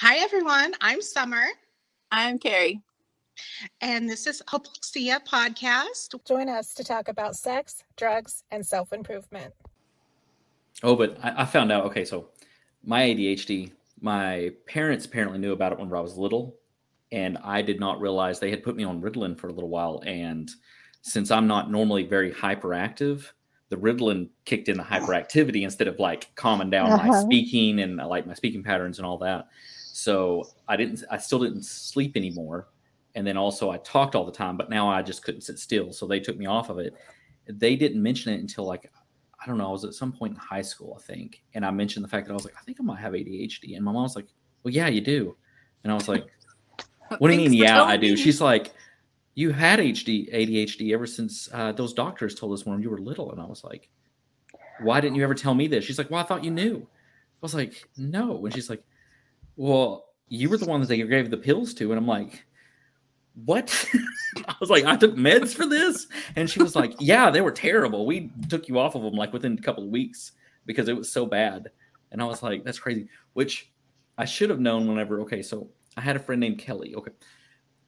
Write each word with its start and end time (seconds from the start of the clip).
Hi, 0.00 0.16
everyone. 0.16 0.72
I'm 0.80 1.02
Summer, 1.02 1.44
I'm 2.10 2.38
Carrie. 2.38 2.80
and 3.82 4.08
this 4.08 4.26
is 4.26 4.42
Hopelexia 4.48 5.18
Podcast. 5.26 6.14
Join 6.26 6.48
us 6.48 6.72
to 6.74 6.84
talk 6.84 7.08
about 7.08 7.36
sex, 7.36 7.82
drugs, 7.96 8.44
and 8.50 8.64
self 8.64 8.92
improvement. 8.94 9.52
Oh, 10.82 10.96
but 10.96 11.18
I, 11.22 11.42
I 11.42 11.44
found 11.44 11.70
out. 11.70 11.84
Okay, 11.86 12.04
so 12.06 12.28
my 12.82 13.02
ADHD, 13.02 13.72
my 14.00 14.50
parents 14.66 15.04
apparently 15.04 15.38
knew 15.38 15.52
about 15.52 15.72
it 15.72 15.78
when 15.78 15.92
I 15.92 16.00
was 16.00 16.16
little, 16.16 16.56
and 17.12 17.36
I 17.44 17.60
did 17.60 17.78
not 17.78 18.00
realize 18.00 18.40
they 18.40 18.50
had 18.50 18.62
put 18.64 18.76
me 18.76 18.84
on 18.84 19.02
Ritalin 19.02 19.38
for 19.38 19.48
a 19.48 19.52
little 19.52 19.68
while. 19.68 20.02
And 20.06 20.50
since 21.02 21.30
I'm 21.30 21.46
not 21.46 21.70
normally 21.70 22.04
very 22.04 22.32
hyperactive, 22.32 23.26
the 23.68 23.76
Ritalin 23.76 24.30
kicked 24.46 24.68
in 24.70 24.78
the 24.78 24.82
hyperactivity 24.82 25.62
instead 25.62 25.88
of 25.88 25.98
like 25.98 26.34
calming 26.36 26.70
down 26.70 26.88
my 26.88 27.08
Uh-huh. 27.10 27.20
speaking 27.20 27.80
and 27.80 27.96
like 27.98 28.26
my 28.26 28.34
speaking 28.34 28.62
patterns 28.62 28.98
and 28.98 29.06
all 29.06 29.18
that. 29.18 29.48
So 30.00 30.48
I 30.66 30.76
didn't, 30.76 31.04
I 31.10 31.18
still 31.18 31.40
didn't 31.40 31.64
sleep 31.64 32.16
anymore. 32.16 32.68
And 33.14 33.26
then 33.26 33.36
also 33.36 33.70
I 33.70 33.76
talked 33.78 34.14
all 34.14 34.24
the 34.24 34.32
time, 34.32 34.56
but 34.56 34.70
now 34.70 34.88
I 34.88 35.02
just 35.02 35.22
couldn't 35.22 35.42
sit 35.42 35.58
still. 35.58 35.92
So 35.92 36.06
they 36.06 36.20
took 36.20 36.38
me 36.38 36.46
off 36.46 36.70
of 36.70 36.78
it. 36.78 36.94
They 37.46 37.76
didn't 37.76 38.02
mention 38.02 38.32
it 38.32 38.40
until 38.40 38.64
like 38.64 38.90
I 39.42 39.46
don't 39.46 39.58
know, 39.58 39.68
I 39.68 39.72
was 39.72 39.84
at 39.84 39.92
some 39.92 40.12
point 40.12 40.32
in 40.34 40.38
high 40.38 40.62
school, 40.62 40.98
I 40.98 41.02
think, 41.02 41.42
and 41.54 41.64
I 41.64 41.70
mentioned 41.70 42.04
the 42.04 42.08
fact 42.08 42.26
that 42.26 42.32
I 42.32 42.36
was 42.36 42.44
like, 42.44 42.54
I 42.58 42.62
think 42.62 42.78
I 42.78 42.82
might 42.82 42.98
have 42.98 43.14
ADHD, 43.14 43.74
and 43.74 43.84
my 43.84 43.90
mom 43.90 44.02
was 44.02 44.14
like, 44.14 44.26
Well, 44.62 44.72
yeah, 44.72 44.88
you 44.88 45.00
do, 45.00 45.34
and 45.82 45.90
I 45.90 45.94
was 45.94 46.08
like, 46.08 46.26
What 47.18 47.28
do 47.28 47.34
you 47.34 47.48
mean, 47.48 47.54
yeah, 47.54 47.82
I 47.82 47.96
do? 47.96 48.10
me. 48.10 48.16
She's 48.16 48.40
like, 48.40 48.72
You 49.34 49.50
had 49.50 49.78
HD, 49.78 50.30
ADHD 50.34 50.92
ever 50.92 51.06
since 51.06 51.48
uh, 51.54 51.72
those 51.72 51.94
doctors 51.94 52.34
told 52.34 52.52
us 52.52 52.66
when 52.66 52.82
you 52.82 52.90
were 52.90 52.98
little, 52.98 53.32
and 53.32 53.40
I 53.40 53.46
was 53.46 53.64
like, 53.64 53.88
Why 54.80 55.00
didn't 55.00 55.16
you 55.16 55.24
ever 55.24 55.34
tell 55.34 55.54
me 55.54 55.68
this? 55.68 55.84
She's 55.84 55.96
like, 55.96 56.10
Well, 56.10 56.20
I 56.20 56.24
thought 56.24 56.44
you 56.44 56.50
knew. 56.50 56.86
I 56.86 57.40
was 57.40 57.54
like, 57.54 57.88
No, 57.96 58.44
and 58.44 58.54
she's 58.54 58.68
like, 58.68 58.82
Well, 59.60 60.06
you 60.28 60.48
were 60.48 60.56
the 60.56 60.64
one 60.64 60.80
that 60.80 60.86
they 60.86 61.02
gave 61.02 61.28
the 61.28 61.36
pills 61.36 61.74
to, 61.74 61.92
and 61.92 61.98
I'm 61.98 62.06
like. 62.06 62.46
What? 63.44 63.86
I 64.48 64.54
was 64.60 64.70
like, 64.70 64.84
I 64.84 64.96
took 64.96 65.14
meds 65.14 65.54
for 65.54 65.64
this, 65.64 66.08
and 66.34 66.50
she 66.50 66.60
was 66.60 66.74
like, 66.74 66.94
"Yeah, 66.98 67.30
they 67.30 67.40
were 67.40 67.52
terrible. 67.52 68.04
We 68.04 68.32
took 68.48 68.68
you 68.68 68.78
off 68.78 68.96
of 68.96 69.02
them 69.02 69.14
like 69.14 69.32
within 69.32 69.56
a 69.56 69.62
couple 69.62 69.84
of 69.84 69.90
weeks 69.90 70.32
because 70.66 70.88
it 70.88 70.96
was 70.96 71.12
so 71.12 71.26
bad." 71.26 71.70
And 72.10 72.20
I 72.20 72.24
was 72.24 72.42
like, 72.42 72.64
"That's 72.64 72.78
crazy." 72.78 73.08
Which 73.34 73.70
I 74.18 74.24
should 74.24 74.50
have 74.50 74.60
known 74.60 74.88
whenever. 74.88 75.20
Okay, 75.20 75.42
so 75.42 75.70
I 75.96 76.00
had 76.00 76.16
a 76.16 76.18
friend 76.18 76.40
named 76.40 76.58
Kelly. 76.58 76.94
Okay, 76.96 77.12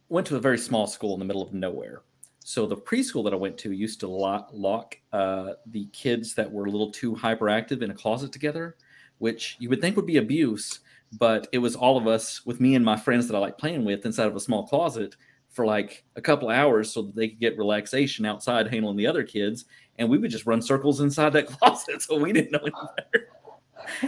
went 0.08 0.26
to 0.28 0.36
a 0.36 0.40
very 0.40 0.58
small 0.58 0.86
school 0.86 1.14
in 1.14 1.18
the 1.18 1.26
middle 1.26 1.42
of 1.42 1.52
nowhere. 1.52 2.02
So 2.38 2.66
the 2.66 2.76
preschool 2.76 3.24
that 3.24 3.34
I 3.34 3.36
went 3.36 3.58
to 3.58 3.72
used 3.72 4.00
to 4.00 4.08
lock, 4.08 4.50
lock 4.52 4.96
uh, 5.12 5.54
the 5.66 5.86
kids 5.86 6.34
that 6.34 6.50
were 6.50 6.66
a 6.66 6.70
little 6.70 6.92
too 6.92 7.14
hyperactive 7.14 7.82
in 7.82 7.90
a 7.90 7.94
closet 7.94 8.30
together, 8.30 8.76
which 9.18 9.56
you 9.58 9.68
would 9.68 9.80
think 9.80 9.96
would 9.96 10.06
be 10.06 10.18
abuse, 10.18 10.80
but 11.18 11.46
it 11.52 11.58
was 11.58 11.76
all 11.76 11.96
of 11.98 12.06
us 12.06 12.44
with 12.46 12.60
me 12.60 12.74
and 12.74 12.84
my 12.84 12.96
friends 12.96 13.28
that 13.28 13.36
I 13.36 13.38
like 13.38 13.58
playing 13.58 13.84
with 13.84 14.06
inside 14.06 14.26
of 14.28 14.36
a 14.36 14.40
small 14.40 14.66
closet 14.66 15.16
for 15.50 15.66
like 15.66 16.04
a 16.16 16.22
couple 16.22 16.48
hours 16.48 16.90
so 16.92 17.02
that 17.02 17.14
they 17.14 17.28
could 17.28 17.40
get 17.40 17.58
relaxation 17.58 18.24
outside 18.24 18.68
handling 18.68 18.96
the 18.96 19.06
other 19.06 19.22
kids. 19.22 19.66
And 19.98 20.08
we 20.08 20.16
would 20.16 20.30
just 20.30 20.46
run 20.46 20.62
circles 20.62 21.00
inside 21.00 21.30
that 21.34 21.46
closet. 21.58 22.00
So 22.02 22.18
we 22.18 22.32
didn't 22.32 22.52
know 22.52 22.60
any 22.60 22.72
better 22.96 23.28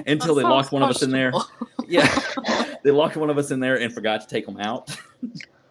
until 0.06 0.34
That 0.34 0.42
they 0.42 0.48
locked 0.48 0.72
one 0.72 0.82
of 0.82 0.88
us 0.88 1.02
in 1.02 1.10
there. 1.10 1.32
Yeah. 1.86 2.08
they 2.84 2.90
locked 2.90 3.16
one 3.16 3.28
of 3.28 3.36
us 3.36 3.50
in 3.50 3.60
there 3.60 3.78
and 3.78 3.92
forgot 3.92 4.22
to 4.22 4.26
take 4.26 4.46
them 4.46 4.58
out 4.58 4.96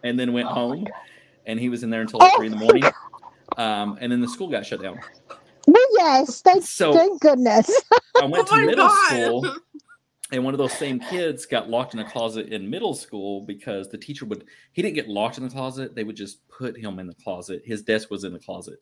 and 0.04 0.20
then 0.20 0.34
went 0.34 0.48
Oh 0.48 0.54
home. 0.54 0.88
And 1.48 1.59
he 1.59 1.70
was 1.70 1.81
in 1.84 1.89
there 1.89 2.02
until 2.02 2.20
like 2.20 2.31
Oh 2.34 2.38
three 2.38 2.48
in 2.48 2.52
the 2.52 2.59
morning. 2.59 2.84
Um, 3.58 3.98
and 4.00 4.11
then 4.11 4.22
the 4.22 4.28
school 4.28 4.50
got 4.50 4.66
shut 4.66 4.81
down. 4.81 5.00
Well, 5.66 5.88
yes, 5.94 6.42
thank, 6.42 6.64
So 6.64 6.94
thank 6.94 7.22
goodness. 7.22 7.70
I 8.22 8.26
went 8.26 8.36
Oh 8.38 8.44
to 8.44 8.52
my 8.58 8.66
middle 8.66 8.88
God. 8.88 9.08
school 9.08 9.58
and 10.31 10.43
one 10.43 10.53
of 10.53 10.57
those 10.57 10.73
same 10.73 10.99
kids 10.99 11.45
got 11.45 11.69
locked 11.69 11.93
in 11.93 11.99
a 11.99 12.09
closet 12.09 12.47
in 12.47 12.69
middle 12.69 12.93
school 12.95 13.41
because 13.45 13.89
the 13.89 13.97
teacher 13.97 14.25
would 14.25 14.45
he 14.71 14.81
didn't 14.81 14.95
get 14.95 15.07
locked 15.07 15.38
in 15.38 15.43
the 15.43 15.49
closet 15.49 15.95
they 15.95 16.03
would 16.03 16.15
just 16.15 16.47
put 16.47 16.77
him 16.77 16.97
in 16.99 17.07
the 17.07 17.13
closet 17.15 17.61
his 17.65 17.81
desk 17.83 18.09
was 18.09 18.23
in 18.23 18.33
the 18.33 18.39
closet 18.39 18.77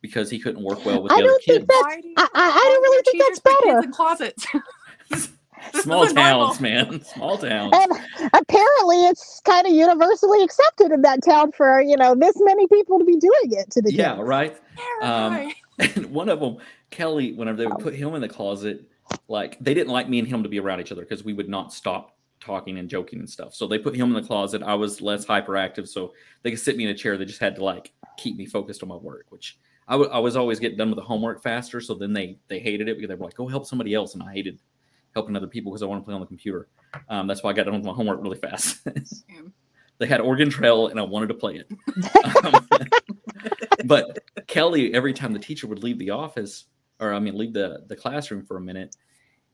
because 0.00 0.30
he 0.30 0.38
couldn't 0.38 0.62
work 0.62 0.84
well 0.84 1.02
with 1.02 1.10
the 1.10 1.16
I 1.16 1.22
other 1.22 1.38
kids 1.44 1.64
that's. 1.66 1.82
Why 1.82 2.00
do 2.00 2.08
you- 2.08 2.14
I, 2.16 2.22
I, 2.34 2.48
I 2.50 2.70
don't 2.72 2.82
really 2.82 3.02
think 3.10 3.24
that's 3.26 3.40
better. 3.40 3.78
in 3.84 3.92
closets. 3.92 4.46
This 5.72 5.84
small 5.84 6.02
isn't 6.02 6.14
normal. 6.16 6.48
towns 6.48 6.60
man 6.60 7.02
small 7.04 7.38
towns 7.38 7.72
And 7.74 7.92
apparently, 8.34 9.06
it's 9.06 9.40
kind 9.46 9.66
of 9.66 9.72
universally 9.72 10.42
accepted 10.42 10.90
in 10.92 11.00
that 11.02 11.20
town 11.24 11.52
for 11.52 11.80
you 11.80 11.96
know 11.96 12.14
this 12.14 12.34
many 12.40 12.66
people 12.68 12.98
to 12.98 13.04
be 13.04 13.16
doing 13.16 13.32
it 13.52 13.70
to 13.70 13.80
the 13.80 13.90
yeah 13.94 14.16
kids. 14.16 14.28
right 14.28 14.56
Um, 15.00 15.32
Terrifying. 15.32 15.52
and 15.78 16.06
one 16.10 16.28
of 16.28 16.40
them 16.40 16.58
kelly 16.90 17.32
whenever 17.32 17.56
they 17.56 17.66
would 17.66 17.78
put 17.78 17.94
him 17.94 18.14
in 18.14 18.20
the 18.20 18.28
closet 18.28 18.82
like 19.28 19.58
they 19.60 19.74
didn't 19.74 19.92
like 19.92 20.08
me 20.08 20.18
and 20.18 20.28
him 20.28 20.42
to 20.42 20.48
be 20.48 20.60
around 20.60 20.80
each 20.80 20.92
other 20.92 21.02
because 21.02 21.24
we 21.24 21.32
would 21.32 21.48
not 21.48 21.72
stop 21.72 22.16
talking 22.40 22.78
and 22.78 22.88
joking 22.88 23.18
and 23.20 23.28
stuff. 23.28 23.54
So 23.54 23.66
they 23.66 23.78
put 23.78 23.94
him 23.94 24.14
in 24.14 24.22
the 24.22 24.26
closet. 24.26 24.62
I 24.62 24.74
was 24.74 25.00
less 25.00 25.24
hyperactive 25.24 25.88
so 25.88 26.12
they 26.42 26.50
could 26.50 26.60
sit 26.60 26.76
me 26.76 26.84
in 26.84 26.90
a 26.90 26.94
chair 26.94 27.16
they 27.16 27.24
just 27.24 27.40
had 27.40 27.56
to 27.56 27.64
like 27.64 27.92
keep 28.16 28.36
me 28.36 28.46
focused 28.46 28.82
on 28.82 28.88
my 28.88 28.96
work 28.96 29.26
which 29.30 29.58
I 29.88 29.92
w- 29.92 30.10
I 30.10 30.18
was 30.18 30.36
always 30.36 30.58
getting 30.58 30.78
done 30.78 30.90
with 30.90 30.98
the 30.98 31.04
homework 31.04 31.42
faster 31.42 31.80
so 31.80 31.94
then 31.94 32.12
they 32.12 32.38
they 32.48 32.58
hated 32.58 32.88
it 32.88 32.96
because 32.96 33.08
they 33.08 33.14
were 33.14 33.26
like 33.26 33.34
go 33.34 33.46
help 33.46 33.66
somebody 33.66 33.92
else 33.92 34.14
and 34.14 34.22
i 34.22 34.32
hated 34.32 34.60
helping 35.14 35.36
other 35.36 35.46
people 35.46 35.72
because 35.72 35.82
i 35.82 35.86
want 35.86 36.00
to 36.00 36.04
play 36.04 36.14
on 36.14 36.20
the 36.20 36.26
computer. 36.26 36.68
Um, 37.08 37.26
that's 37.26 37.42
why 37.42 37.50
i 37.50 37.52
got 37.52 37.64
done 37.64 37.74
with 37.74 37.84
my 37.84 37.92
homework 37.92 38.22
really 38.22 38.38
fast. 38.38 38.86
They 39.98 40.06
had 40.06 40.20
Oregon 40.20 40.50
Trail, 40.50 40.88
and 40.88 40.98
I 40.98 41.02
wanted 41.02 41.28
to 41.28 41.34
play 41.34 41.56
it. 41.56 41.70
Um, 42.44 42.68
but 43.84 44.18
Kelly, 44.46 44.92
every 44.94 45.12
time 45.12 45.32
the 45.32 45.38
teacher 45.38 45.66
would 45.66 45.82
leave 45.82 45.98
the 45.98 46.10
office, 46.10 46.66
or 47.00 47.12
I 47.12 47.18
mean, 47.18 47.36
leave 47.36 47.52
the 47.52 47.84
the 47.86 47.96
classroom 47.96 48.44
for 48.44 48.56
a 48.56 48.60
minute, 48.60 48.96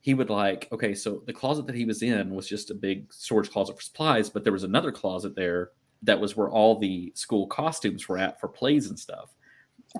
he 0.00 0.14
would 0.14 0.30
like, 0.30 0.68
okay, 0.72 0.94
so 0.94 1.22
the 1.26 1.32
closet 1.32 1.66
that 1.66 1.74
he 1.74 1.84
was 1.84 2.02
in 2.02 2.30
was 2.30 2.48
just 2.48 2.70
a 2.70 2.74
big 2.74 3.12
storage 3.12 3.50
closet 3.50 3.76
for 3.76 3.82
supplies, 3.82 4.30
but 4.30 4.44
there 4.44 4.52
was 4.52 4.64
another 4.64 4.92
closet 4.92 5.34
there 5.34 5.70
that 6.02 6.18
was 6.18 6.36
where 6.36 6.48
all 6.48 6.78
the 6.78 7.12
school 7.14 7.46
costumes 7.46 8.08
were 8.08 8.16
at 8.18 8.40
for 8.40 8.48
plays 8.48 8.88
and 8.88 8.98
stuff. 8.98 9.34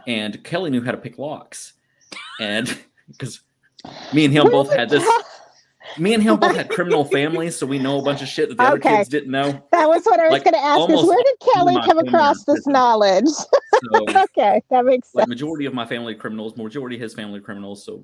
And 0.06 0.43
Kelly 0.45 0.71
knew 0.71 0.83
how 0.83 0.93
to 0.93 0.97
pick 0.97 1.19
locks, 1.19 1.75
and 2.41 2.78
because 3.09 3.41
me 4.12 4.25
and 4.25 4.33
him 4.33 4.45
Where 4.45 4.53
both 4.53 4.72
had 4.72 4.89
this. 4.89 5.07
Me 5.99 6.15
and 6.15 6.22
him 6.22 6.37
both 6.37 6.55
had 6.55 6.69
criminal 6.71 7.05
families, 7.05 7.57
so 7.57 7.67
we 7.67 7.78
know 7.78 7.99
a 7.99 8.03
bunch 8.03 8.22
of 8.22 8.28
shit 8.28 8.49
that 8.49 8.59
the 8.59 8.62
other 8.62 8.78
kids 8.78 9.09
didn't 9.09 9.31
know. 9.31 9.65
That 9.72 9.89
was 9.89 10.05
what 10.05 10.21
I 10.21 10.25
was 10.25 10.33
Like, 10.33 10.45
going 10.45 10.55
to 10.55 10.61
ask. 10.61 10.89
Is 10.89 11.03
where 11.05 11.25
did 11.25 11.37
Kelly 11.53 11.77
come 11.84 11.99
across 11.99 12.45
this 12.45 12.67
knowledge? 12.67 13.25
So 13.92 14.22
okay, 14.24 14.62
that 14.70 14.84
makes 14.84 15.14
like 15.14 15.22
sense. 15.22 15.28
majority 15.28 15.66
of 15.66 15.74
my 15.74 15.86
family 15.86 16.14
are 16.14 16.18
criminals, 16.18 16.56
majority 16.56 16.96
of 16.96 17.02
his 17.02 17.14
family 17.14 17.38
are 17.38 17.42
criminals. 17.42 17.84
So 17.84 18.02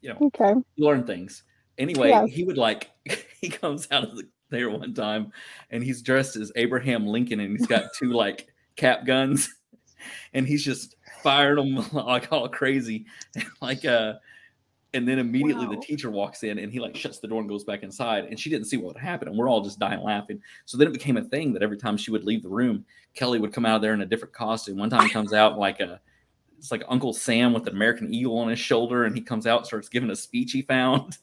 you 0.00 0.10
know, 0.10 0.16
Okay. 0.26 0.54
you 0.76 0.84
learn 0.86 1.04
things. 1.04 1.42
Anyway, 1.78 2.08
Yes. 2.10 2.30
he 2.30 2.44
would 2.44 2.58
like 2.58 2.90
he 3.40 3.48
comes 3.48 3.88
out 3.90 4.04
of 4.04 4.16
the, 4.16 4.28
there 4.50 4.68
one 4.70 4.92
time 4.92 5.32
and 5.70 5.82
he's 5.82 6.02
dressed 6.02 6.36
as 6.36 6.52
Abraham 6.56 7.06
Lincoln 7.06 7.40
and 7.40 7.56
he's 7.56 7.66
got 7.66 7.84
two 7.98 8.12
like 8.12 8.48
cap 8.76 9.06
guns 9.06 9.48
and 10.34 10.46
he's 10.46 10.64
just 10.64 10.96
firing 11.22 11.74
them 11.74 11.86
like 11.92 12.30
all 12.32 12.48
crazy. 12.48 13.06
like 13.62 13.84
uh 13.84 14.14
and 14.94 15.08
then 15.08 15.18
immediately 15.18 15.66
the 15.66 15.80
teacher 15.80 16.10
walks 16.10 16.42
in 16.42 16.58
and 16.58 16.70
he 16.72 16.78
like 16.78 16.94
shuts 16.96 17.18
the 17.18 17.26
door 17.28 17.40
and 17.40 17.48
goes 17.48 17.64
back 17.64 17.82
inside 17.82 18.24
and 18.26 18.38
she 18.38 18.50
didn't 18.50 18.66
see 18.66 18.76
what 18.76 18.96
happened 18.98 19.30
and 19.30 19.38
we're 19.38 19.48
all 19.48 19.62
just 19.62 19.78
dying 19.78 20.02
laughing. 20.02 20.40
So 20.66 20.76
then 20.76 20.86
it 20.88 20.92
became 20.92 21.16
a 21.16 21.22
thing 21.24 21.52
that 21.54 21.62
every 21.62 21.78
time 21.78 21.96
she 21.96 22.10
would 22.10 22.24
leave 22.24 22.42
the 22.42 22.48
room, 22.50 22.84
Kelly 23.14 23.38
would 23.38 23.52
come 23.52 23.64
out 23.64 23.76
of 23.76 23.82
there 23.82 23.94
in 23.94 24.02
a 24.02 24.06
different 24.06 24.34
costume. 24.34 24.76
One 24.78 24.90
time 24.90 25.04
he 25.06 25.10
comes 25.12 25.32
out 25.32 25.58
like 25.58 25.80
a 25.80 26.00
it's 26.58 26.70
like 26.70 26.84
Uncle 26.88 27.12
Sam 27.12 27.52
with 27.52 27.66
an 27.66 27.74
American 27.74 28.14
eagle 28.14 28.38
on 28.38 28.48
his 28.48 28.58
shoulder, 28.60 29.04
and 29.04 29.16
he 29.16 29.20
comes 29.20 29.48
out 29.48 29.58
and 29.58 29.66
starts 29.66 29.88
giving 29.88 30.10
a 30.10 30.14
speech 30.16 30.52
he 30.52 30.62
found. 30.62 31.18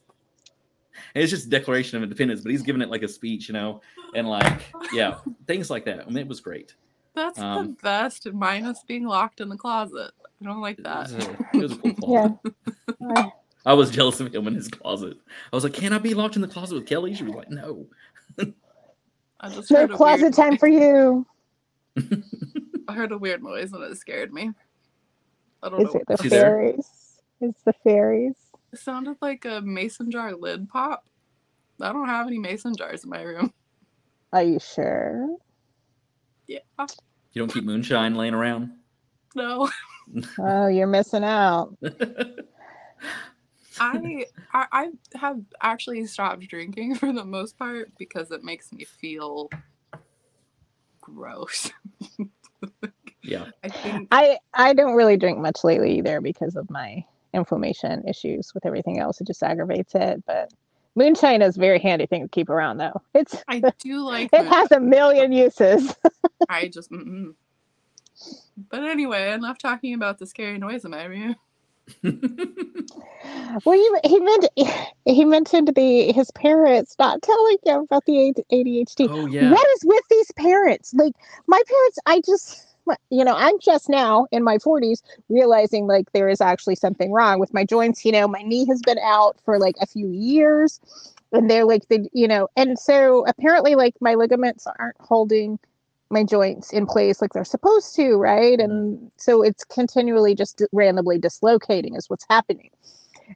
And 1.16 1.24
it's 1.24 1.32
just 1.32 1.48
a 1.48 1.50
Declaration 1.50 1.96
of 1.96 2.04
Independence, 2.04 2.42
but 2.42 2.52
he's 2.52 2.62
giving 2.62 2.82
it 2.82 2.90
like 2.90 3.04
a 3.04 3.08
speech, 3.08 3.48
you 3.48 3.54
know, 3.54 3.80
and 4.16 4.28
like 4.28 4.66
yeah, 4.92 5.20
things 5.48 5.70
like 5.70 5.86
that. 5.86 6.02
I 6.02 6.06
mean, 6.08 6.18
it 6.18 6.28
was 6.28 6.42
great. 6.42 6.76
That's 7.16 7.40
Um, 7.40 7.68
the 7.68 7.84
best, 7.84 8.28
minus 8.34 8.84
being 8.86 9.06
locked 9.08 9.40
in 9.40 9.48
the 9.48 9.56
closet. 9.56 10.12
I 10.42 10.46
don't 10.46 10.60
like 10.60 10.80
It 10.80 10.84
that. 10.84 11.04
was 11.04 11.14
a, 11.14 11.32
it 11.54 11.62
was 11.62 11.72
a 11.72 11.78
cool 11.78 11.94
Yeah. 12.08 12.30
closet. 12.30 12.56
I- 13.18 13.32
I 13.66 13.74
was 13.74 13.92
jealous 13.92 14.20
of 14.20 14.34
him 14.34 14.48
in 14.48 14.56
his 14.56 14.68
closet. 14.68 15.18
I 15.52 15.56
was 15.56 15.64
like, 15.64 15.74
"Can 15.74 15.94
I 15.94 15.98
be 16.00 16.14
locked 16.14 16.36
in 16.36 16.42
the 16.42 16.48
closet 16.48 16.76
with 16.76 16.88
Kelly?" 16.88 17.14
She 17.14 17.24
was 17.24 17.36
like, 17.36 17.50
"No." 17.50 17.86
I 19.42 19.50
just 19.50 19.72
no 19.72 19.88
closet 19.88 20.22
weird 20.24 20.34
time 20.34 20.50
noise. 20.52 20.60
for 20.60 20.68
you. 20.68 21.26
I 22.88 22.94
heard 22.94 23.12
a 23.12 23.18
weird 23.18 23.44
noise 23.44 23.72
and 23.72 23.84
it 23.84 23.98
scared 23.98 24.34
me. 24.34 24.52
I 25.64 25.70
don't 25.70 25.82
Is 25.82 25.94
know. 25.94 26.00
it 26.00 26.08
the 26.08 26.18
She's 26.18 26.32
fairies? 26.32 26.88
It's 27.42 27.62
the 27.64 27.74
fairies. 27.84 28.36
It 28.74 28.80
sounded 28.80 29.18
like 29.22 29.46
a 29.46 29.62
mason 29.62 30.12
jar 30.12 30.34
lid 30.34 30.68
pop. 30.70 31.06
I 31.82 31.92
don't 31.94 32.08
have 32.08 32.28
any 32.28 32.38
mason 32.40 32.76
jars 32.76 33.04
in 33.04 33.10
my 33.10 33.22
room. 33.22 33.54
Are 34.34 34.44
you 34.44 34.60
sure? 34.60 35.38
Yeah. 36.48 36.60
You 37.34 37.42
don't 37.42 37.54
keep 37.54 37.64
moonshine 37.64 38.16
laying 38.16 38.34
around. 38.34 38.72
No. 39.36 39.70
Oh, 40.40 40.68
you're 40.68 40.88
missing 40.88 41.24
out. 41.24 41.78
I, 43.80 44.26
I 44.54 44.68
I 44.72 44.90
have 45.18 45.40
actually 45.62 46.06
stopped 46.06 46.48
drinking 46.48 46.96
for 47.00 47.12
the 47.12 47.26
most 47.26 47.58
part 47.58 47.92
because 47.98 48.32
it 48.32 48.44
makes 48.44 48.72
me 48.72 48.86
feel 48.86 49.50
gross. 51.02 51.72
yeah, 53.24 53.46
I 53.64 53.70
think 53.70 54.08
I 54.12 54.38
I 54.54 54.74
don't 54.74 54.96
really 54.96 55.18
drink 55.18 55.40
much 55.40 55.64
lately 55.64 55.98
either 55.98 56.22
because 56.22 56.56
of 56.56 56.70
my 56.70 57.04
inflammation 57.34 58.08
issues 58.08 58.54
with 58.54 58.66
everything 58.66 59.00
else. 59.00 59.22
It 59.22 59.28
just 59.28 59.44
aggravates 59.44 59.96
it. 59.96 60.24
But 60.26 60.52
Moonshine 60.96 61.42
is 61.42 61.58
a 61.58 61.60
very 61.60 61.80
handy 61.80 62.06
thing 62.06 62.24
to 62.24 62.28
keep 62.28 62.50
around, 62.50 62.78
though. 62.78 63.02
It's 63.14 63.44
I 63.48 63.62
do 63.80 64.04
like 64.04 64.30
it 64.34 64.44
moon- 64.44 64.52
has 64.52 64.72
a 64.72 64.80
million 64.80 65.32
uses. 65.32 65.96
I 66.48 66.68
just 66.68 66.92
mm-mm. 66.92 67.34
But 68.70 68.84
anyway, 68.84 69.32
enough 69.32 69.58
talking 69.58 69.94
about 69.94 70.20
the 70.20 70.26
scary 70.26 70.58
noise 70.58 70.84
in 70.84 70.92
my 70.92 71.06
room. 71.06 71.36
Well, 73.66 73.76
he 73.76 74.10
he 74.10 74.20
meant 74.20 74.46
he 75.06 75.26
mentioned 75.26 75.72
the 75.76 76.12
his 76.12 76.32
parents 76.32 76.96
not 77.00 77.22
telling 77.22 77.58
him 77.66 77.82
about 77.82 78.06
the 78.06 78.34
ADHD. 78.52 79.08
oh 79.10 79.26
yeah. 79.26 79.52
What 79.52 79.68
is 79.76 79.86
with 79.86 80.04
these 80.10 80.32
parents? 80.34 80.94
Like 80.94 81.14
my 81.48 81.62
parents, 81.68 82.00
I 82.06 82.22
just 82.26 82.66
you 83.10 83.24
know 83.24 83.36
I'm 83.36 83.60
just 83.60 83.90
now 83.90 84.28
in 84.32 84.44
my 84.44 84.58
40s 84.58 85.02
realizing 85.30 85.86
like 85.86 86.12
there 86.12 86.30
is 86.30 86.42
actually 86.42 86.76
something 86.76 87.12
wrong 87.12 87.40
with 87.40 87.54
my 87.54 87.66
joints. 87.66 88.06
You 88.06 88.12
know, 88.12 88.28
my 88.28 88.42
knee 88.42 88.66
has 88.68 88.82
been 88.82 89.00
out 89.00 89.38
for 89.44 89.60
like 89.60 89.76
a 89.82 89.86
few 89.86 90.10
years, 90.10 90.80
and 91.32 91.50
they're 91.50 91.66
like 91.66 91.88
the 91.90 92.08
you 92.14 92.28
know, 92.28 92.48
and 92.56 92.78
so 92.80 93.26
apparently 93.28 93.76
like 93.76 93.96
my 94.00 94.16
ligaments 94.16 94.66
aren't 94.80 94.98
holding 95.00 95.60
my 96.10 96.24
joints 96.24 96.74
in 96.74 96.86
place 96.86 97.22
like 97.22 97.34
they're 97.34 97.44
supposed 97.46 97.96
to, 97.96 98.16
right? 98.16 98.60
And 98.60 99.12
so 99.18 99.42
it's 99.44 99.64
continually 99.64 100.36
just 100.36 100.62
randomly 100.72 101.18
dislocating 101.20 101.96
is 101.96 102.10
what's 102.10 102.26
happening. 102.30 102.72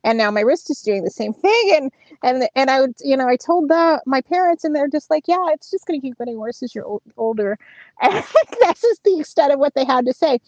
And 0.04 0.18
now 0.18 0.32
my 0.32 0.42
wrist 0.42 0.72
is 0.72 0.82
doing 0.82 1.04
the 1.04 1.12
same 1.12 1.34
thing, 1.34 1.72
and 1.76 1.92
and 2.24 2.50
and 2.56 2.72
I 2.72 2.82
would, 2.82 2.96
you 3.02 3.16
know, 3.16 3.28
I 3.28 3.36
told 3.36 3.70
the 3.70 4.02
my 4.08 4.22
parents, 4.22 4.64
and 4.64 4.76
they're 4.76 4.88
just 4.88 5.12
like, 5.12 5.28
yeah, 5.28 5.46
it's 5.50 5.70
just 5.70 5.86
going 5.86 6.00
to 6.02 6.08
keep 6.08 6.18
getting 6.18 6.40
worse 6.40 6.64
as 6.64 6.74
you're 6.74 6.88
ol- 6.88 7.04
older. 7.18 7.58
And 8.02 8.24
that's 8.62 8.82
just 8.82 9.04
the 9.04 9.20
extent 9.20 9.54
of 9.54 9.60
what 9.60 9.76
they 9.76 9.86
had 9.86 10.06
to 10.08 10.14
say. 10.14 10.40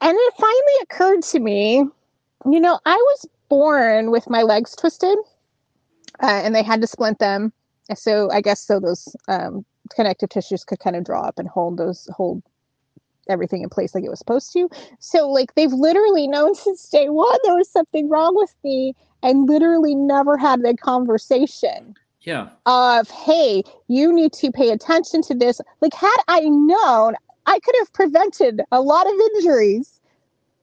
And 0.00 0.16
it 0.16 0.34
finally 0.36 0.82
occurred 0.82 1.22
to 1.22 1.40
me, 1.40 1.86
you 2.50 2.60
know, 2.60 2.78
I 2.84 2.94
was 2.96 3.26
born 3.48 4.10
with 4.10 4.28
my 4.28 4.42
legs 4.42 4.76
twisted, 4.76 5.16
uh, 6.22 6.26
and 6.44 6.54
they 6.54 6.62
had 6.62 6.82
to 6.82 6.86
splint 6.86 7.18
them. 7.18 7.52
So 7.94 8.30
I 8.30 8.40
guess 8.42 8.60
so 8.60 8.80
those 8.80 9.16
um, 9.28 9.64
connective 9.94 10.28
tissues 10.30 10.64
could 10.64 10.78
kind 10.80 10.96
of 10.96 11.04
draw 11.04 11.22
up 11.22 11.38
and 11.38 11.48
hold 11.48 11.78
those 11.78 12.08
hold 12.14 12.42
everything 13.28 13.62
in 13.62 13.68
place 13.68 13.94
like 13.94 14.04
it 14.04 14.08
was 14.10 14.18
supposed 14.20 14.52
to. 14.52 14.68
So 15.00 15.28
like 15.28 15.54
they've 15.54 15.72
literally 15.72 16.28
known 16.28 16.54
since 16.64 16.88
day 16.88 17.08
one 17.08 17.38
there 17.44 17.56
was 17.56 17.68
something 17.70 18.08
wrong 18.08 18.34
with 18.36 18.54
me 18.64 18.94
and 19.22 19.48
literally 19.48 19.94
never 19.94 20.36
had 20.36 20.62
the 20.62 20.76
conversation 20.76 21.94
Yeah. 22.20 22.48
of 22.66 23.08
hey 23.10 23.62
you 23.88 24.12
need 24.12 24.32
to 24.34 24.52
pay 24.52 24.70
attention 24.70 25.22
to 25.22 25.34
this 25.34 25.60
like 25.80 25.94
had 25.94 26.16
i 26.28 26.40
known 26.40 27.14
i 27.46 27.58
could 27.60 27.74
have 27.78 27.92
prevented 27.92 28.60
a 28.72 28.80
lot 28.80 29.06
of 29.06 29.14
injuries 29.34 30.00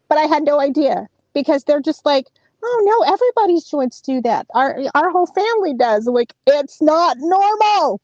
but 0.07 0.17
i 0.17 0.23
had 0.23 0.43
no 0.43 0.59
idea 0.59 1.07
because 1.33 1.63
they're 1.63 1.81
just 1.81 2.05
like 2.05 2.27
oh 2.63 2.81
no 2.85 3.13
everybody's 3.13 3.65
joints 3.65 4.01
do 4.01 4.21
that 4.21 4.45
our 4.53 4.79
our 4.93 5.09
whole 5.09 5.27
family 5.27 5.73
does 5.73 6.05
like 6.05 6.33
it's 6.47 6.81
not 6.81 7.17
normal 7.19 7.99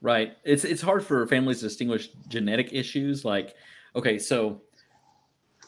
Right. 0.00 0.36
It's 0.44 0.64
it's 0.64 0.80
hard 0.82 1.04
for 1.04 1.26
families 1.26 1.58
to 1.58 1.64
distinguish 1.66 2.10
genetic 2.28 2.72
issues. 2.72 3.24
Like, 3.24 3.54
okay, 3.96 4.18
so 4.18 4.62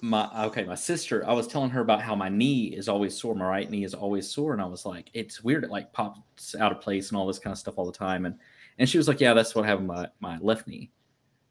my 0.03 0.29
okay, 0.47 0.65
my 0.65 0.75
sister, 0.75 1.29
I 1.29 1.33
was 1.33 1.47
telling 1.47 1.71
her 1.71 1.81
about 1.81 2.01
how 2.01 2.15
my 2.15 2.29
knee 2.29 2.67
is 2.67 2.89
always 2.89 3.19
sore, 3.19 3.35
my 3.35 3.47
right 3.47 3.71
knee 3.71 3.85
is 3.85 3.95
always 3.95 4.31
sore, 4.31 4.53
and 4.53 4.63
I 4.63 4.67
was 4.67 4.87
like, 4.87 5.11
it's 5.15 5.43
weird, 5.43 5.65
it 5.65 5.71
like 5.71 5.93
pops 5.93 6.55
out 6.55 6.73
of 6.73 6.81
place 6.81 7.09
and 7.11 7.19
all 7.19 7.27
this 7.27 7.39
kind 7.39 7.53
of 7.53 7.59
stuff 7.59 7.75
all 7.77 7.87
the 7.87 7.93
time. 7.93 8.25
And 8.27 8.37
and 8.79 8.89
she 8.89 8.99
was 8.99 9.09
like, 9.09 9.21
Yeah, 9.21 9.35
that's 9.35 9.55
what 9.55 9.67
happened 9.67 9.89
my, 9.89 10.09
my 10.21 10.39
left 10.39 10.67
knee. 10.69 10.91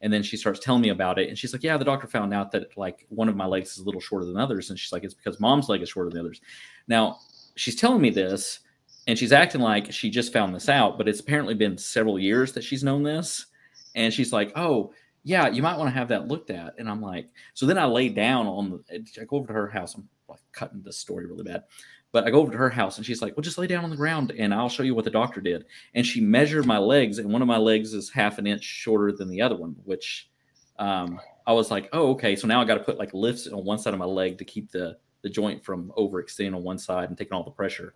And 0.02 0.12
then 0.12 0.24
she 0.24 0.38
starts 0.38 0.60
telling 0.62 0.82
me 0.82 0.90
about 0.90 1.20
it, 1.20 1.28
and 1.28 1.38
she's 1.38 1.52
like, 1.52 1.64
"Yeah, 1.64 1.76
the 1.76 1.84
doctor 1.84 2.08
found 2.08 2.34
out 2.34 2.52
that 2.54 2.78
like 2.78 3.06
one 3.10 3.28
of 3.28 3.36
my 3.36 3.46
legs 3.46 3.72
is 3.74 3.80
a 3.80 3.84
little 3.84 4.00
shorter 4.00 4.26
than 4.26 4.38
others." 4.38 4.70
And 4.70 4.80
she's 4.80 4.94
like, 4.94 5.04
"It's 5.04 5.14
because 5.14 5.42
mom's 5.42 5.68
leg 5.68 5.82
is 5.82 5.90
shorter 5.90 6.10
than 6.10 6.22
others." 6.22 6.40
Now 6.88 7.18
she's 7.56 7.76
telling 7.76 8.02
me 8.02 8.10
this, 8.10 8.62
and 9.10 9.18
she's 9.18 9.32
acting 9.32 9.62
like 9.62 9.92
she 9.92 10.08
just 10.08 10.32
found 10.32 10.54
this 10.54 10.70
out, 10.70 11.00
but 11.00 11.08
it's 11.08 11.20
apparently 11.20 11.56
been 11.56 11.80
several 11.80 12.20
years 12.20 12.54
that 12.54 12.64
she's 12.64 12.84
known 12.84 13.02
this. 13.02 13.48
And 13.96 14.14
she's 14.14 14.32
like, 14.32 14.52
"Oh, 14.56 14.94
yeah, 15.24 15.48
you 15.48 15.64
might 15.64 15.80
want 15.80 15.88
to 15.88 15.98
have 15.98 16.10
that 16.10 16.28
looked 16.28 16.52
at." 16.52 16.76
And 16.78 16.88
I'm 16.88 17.02
like, 17.02 17.30
so 17.56 17.66
then 17.66 17.80
I 17.80 17.86
lay 17.86 18.10
down 18.10 18.46
on 18.46 18.70
the. 18.70 19.04
I 19.20 19.26
go 19.26 19.38
over 19.38 19.48
to 19.48 19.54
her 19.54 19.68
house. 19.68 19.96
I'm 19.96 20.08
like 20.28 20.42
cutting 20.52 20.84
this 20.84 20.98
story 20.98 21.26
really 21.26 21.44
bad, 21.44 21.64
but 22.12 22.24
I 22.24 22.30
go 22.30 22.40
over 22.40 22.52
to 22.52 22.58
her 22.60 22.70
house 22.70 22.98
and 22.98 23.06
she's 23.06 23.20
like, 23.20 23.36
"Well, 23.36 23.42
just 23.42 23.58
lay 23.58 23.66
down 23.66 23.84
on 23.84 23.90
the 23.90 23.96
ground 23.96 24.32
and 24.38 24.54
I'll 24.54 24.70
show 24.70 24.84
you 24.84 24.94
what 24.94 25.06
the 25.06 25.10
doctor 25.10 25.42
did." 25.42 25.66
And 25.96 26.06
she 26.06 26.22
measured 26.22 26.68
my 26.68 26.78
legs, 26.78 27.18
and 27.18 27.34
one 27.34 27.42
of 27.42 27.48
my 27.48 27.58
legs 27.58 27.96
is 27.96 28.12
half 28.12 28.38
an 28.38 28.46
inch 28.46 28.64
shorter 28.64 29.12
than 29.12 29.28
the 29.28 29.42
other 29.42 29.56
one, 29.56 29.76
which 29.86 30.30
um, 30.78 31.20
I 31.48 31.54
was 31.54 31.72
like, 31.72 31.90
"Oh, 31.94 32.12
okay." 32.12 32.36
So 32.36 32.46
now 32.46 32.62
I 32.62 32.66
got 32.66 32.76
to 32.76 32.84
put 32.84 33.00
like 33.00 33.16
lifts 33.16 33.48
on 33.48 33.66
one 33.66 33.80
side 33.80 33.94
of 33.94 34.00
my 34.00 34.06
leg 34.06 34.38
to 34.38 34.46
keep 34.46 34.70
the 34.70 34.98
the 35.24 35.30
joint 35.30 35.66
from 35.66 35.92
overextending 35.98 36.56
on 36.56 36.62
one 36.62 36.78
side 36.78 37.10
and 37.10 37.18
taking 37.18 37.34
all 37.34 37.44
the 37.44 37.50
pressure 37.50 37.96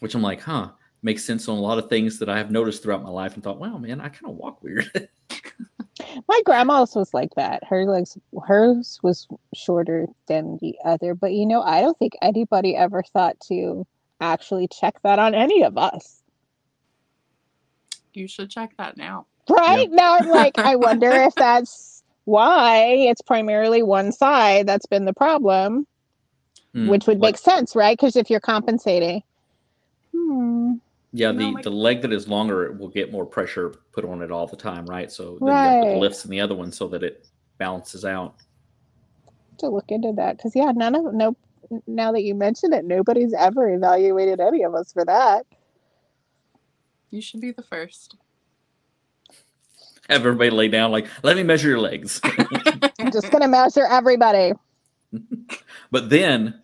which 0.00 0.14
I'm 0.14 0.22
like, 0.22 0.40
huh, 0.42 0.70
makes 1.02 1.24
sense 1.24 1.48
on 1.48 1.56
a 1.56 1.60
lot 1.60 1.78
of 1.78 1.88
things 1.88 2.18
that 2.18 2.28
I 2.28 2.36
have 2.36 2.50
noticed 2.50 2.82
throughout 2.82 3.02
my 3.02 3.08
life 3.10 3.34
and 3.34 3.42
thought, 3.42 3.58
wow, 3.60 3.78
man, 3.78 4.00
I 4.00 4.08
kind 4.08 4.30
of 4.30 4.36
walk 4.36 4.62
weird. 4.62 5.08
my 6.28 6.40
grandma's 6.44 6.94
was 6.94 7.14
like 7.14 7.34
that. 7.36 7.62
Her 7.64 7.84
legs 7.84 8.18
hers 8.44 8.98
was 9.02 9.28
shorter 9.54 10.06
than 10.26 10.58
the 10.60 10.74
other 10.84 11.14
but 11.14 11.32
you 11.32 11.44
know 11.46 11.62
i 11.62 11.80
don't 11.80 11.98
think 11.98 12.14
anybody 12.22 12.74
ever 12.76 13.02
thought 13.12 13.38
to 13.48 13.86
actually 14.20 14.66
check 14.68 15.00
that 15.02 15.18
on 15.18 15.34
any 15.34 15.62
of 15.62 15.76
us. 15.78 16.22
You 18.12 18.26
should 18.28 18.50
check 18.50 18.76
that 18.78 18.96
now. 18.96 19.26
right? 19.48 19.88
Now 19.90 20.16
i'm 20.18 20.28
like 20.28 20.58
i 20.58 20.76
wonder 20.88 21.10
if 21.10 21.34
that's 21.34 22.02
why 22.24 22.78
it's 22.86 23.22
primarily 23.22 23.82
one 23.82 24.12
side 24.12 24.66
that's 24.66 24.86
been 24.86 25.04
the 25.04 25.14
problem 25.14 25.86
Hmm, 26.72 26.88
which 26.88 27.06
would 27.08 27.18
like- 27.18 27.34
make 27.34 27.38
sense 27.38 27.74
right? 27.74 27.96
Because 27.96 28.14
if 28.16 28.30
you're 28.30 28.38
compensating 28.40 29.22
hmm, 30.14 30.74
yeah, 31.12 31.32
the, 31.32 31.54
my- 31.54 31.62
the 31.62 31.70
leg 31.70 32.02
that 32.02 32.12
is 32.12 32.28
longer 32.28 32.66
it 32.66 32.78
will 32.78 32.88
get 32.90 33.12
more 33.12 33.26
pressure 33.26 33.74
put 33.92 34.04
on 34.04 34.22
it 34.22 34.30
all 34.32 34.46
the 34.46 34.56
time, 34.56 34.86
right? 34.86 35.10
So 35.12 35.40
then 35.44 35.56
you 35.58 35.62
gotta 35.62 35.86
the 35.88 35.96
lifts 35.98 36.24
in 36.24 36.30
the 36.30 36.40
other 36.40 36.54
one 36.54 36.72
so 36.72 36.88
that 36.88 37.02
it 37.02 37.26
balances 37.58 38.04
out. 38.04 38.36
to 39.58 39.68
look 39.68 39.86
into 39.90 40.12
that 40.16 40.36
because 40.36 40.54
yeah 40.56 40.72
none 40.74 40.94
of 40.94 41.14
no 41.14 41.36
now 41.86 42.12
that 42.12 42.22
you 42.22 42.34
mention 42.34 42.72
it 42.72 42.84
nobody's 42.84 43.34
ever 43.34 43.68
evaluated 43.70 44.40
any 44.40 44.62
of 44.64 44.74
us 44.74 44.92
for 44.92 45.04
that 45.04 45.46
You 47.10 47.22
should 47.22 47.40
be 47.40 47.52
the 47.52 47.62
first. 47.62 48.16
Have 50.08 50.22
everybody 50.26 50.50
lay 50.50 50.68
down, 50.68 50.92
like, 50.92 51.06
let 51.22 51.36
me 51.36 51.42
measure 51.44 51.68
your 51.68 51.80
legs. 51.80 52.20
i'm 53.00 53.10
just 53.12 53.30
gonna 53.32 53.48
measure 53.48 53.86
everybody 53.90 54.52
but 55.92 56.10
then, 56.10 56.62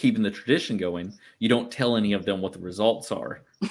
keeping 0.00 0.22
the 0.22 0.30
tradition 0.30 0.78
going, 0.78 1.12
you 1.38 1.48
don't 1.48 1.70
tell 1.70 1.96
any 1.96 2.14
of 2.14 2.24
them 2.24 2.40
what 2.40 2.52
the 2.54 2.58
results 2.58 3.12
are. 3.12 3.42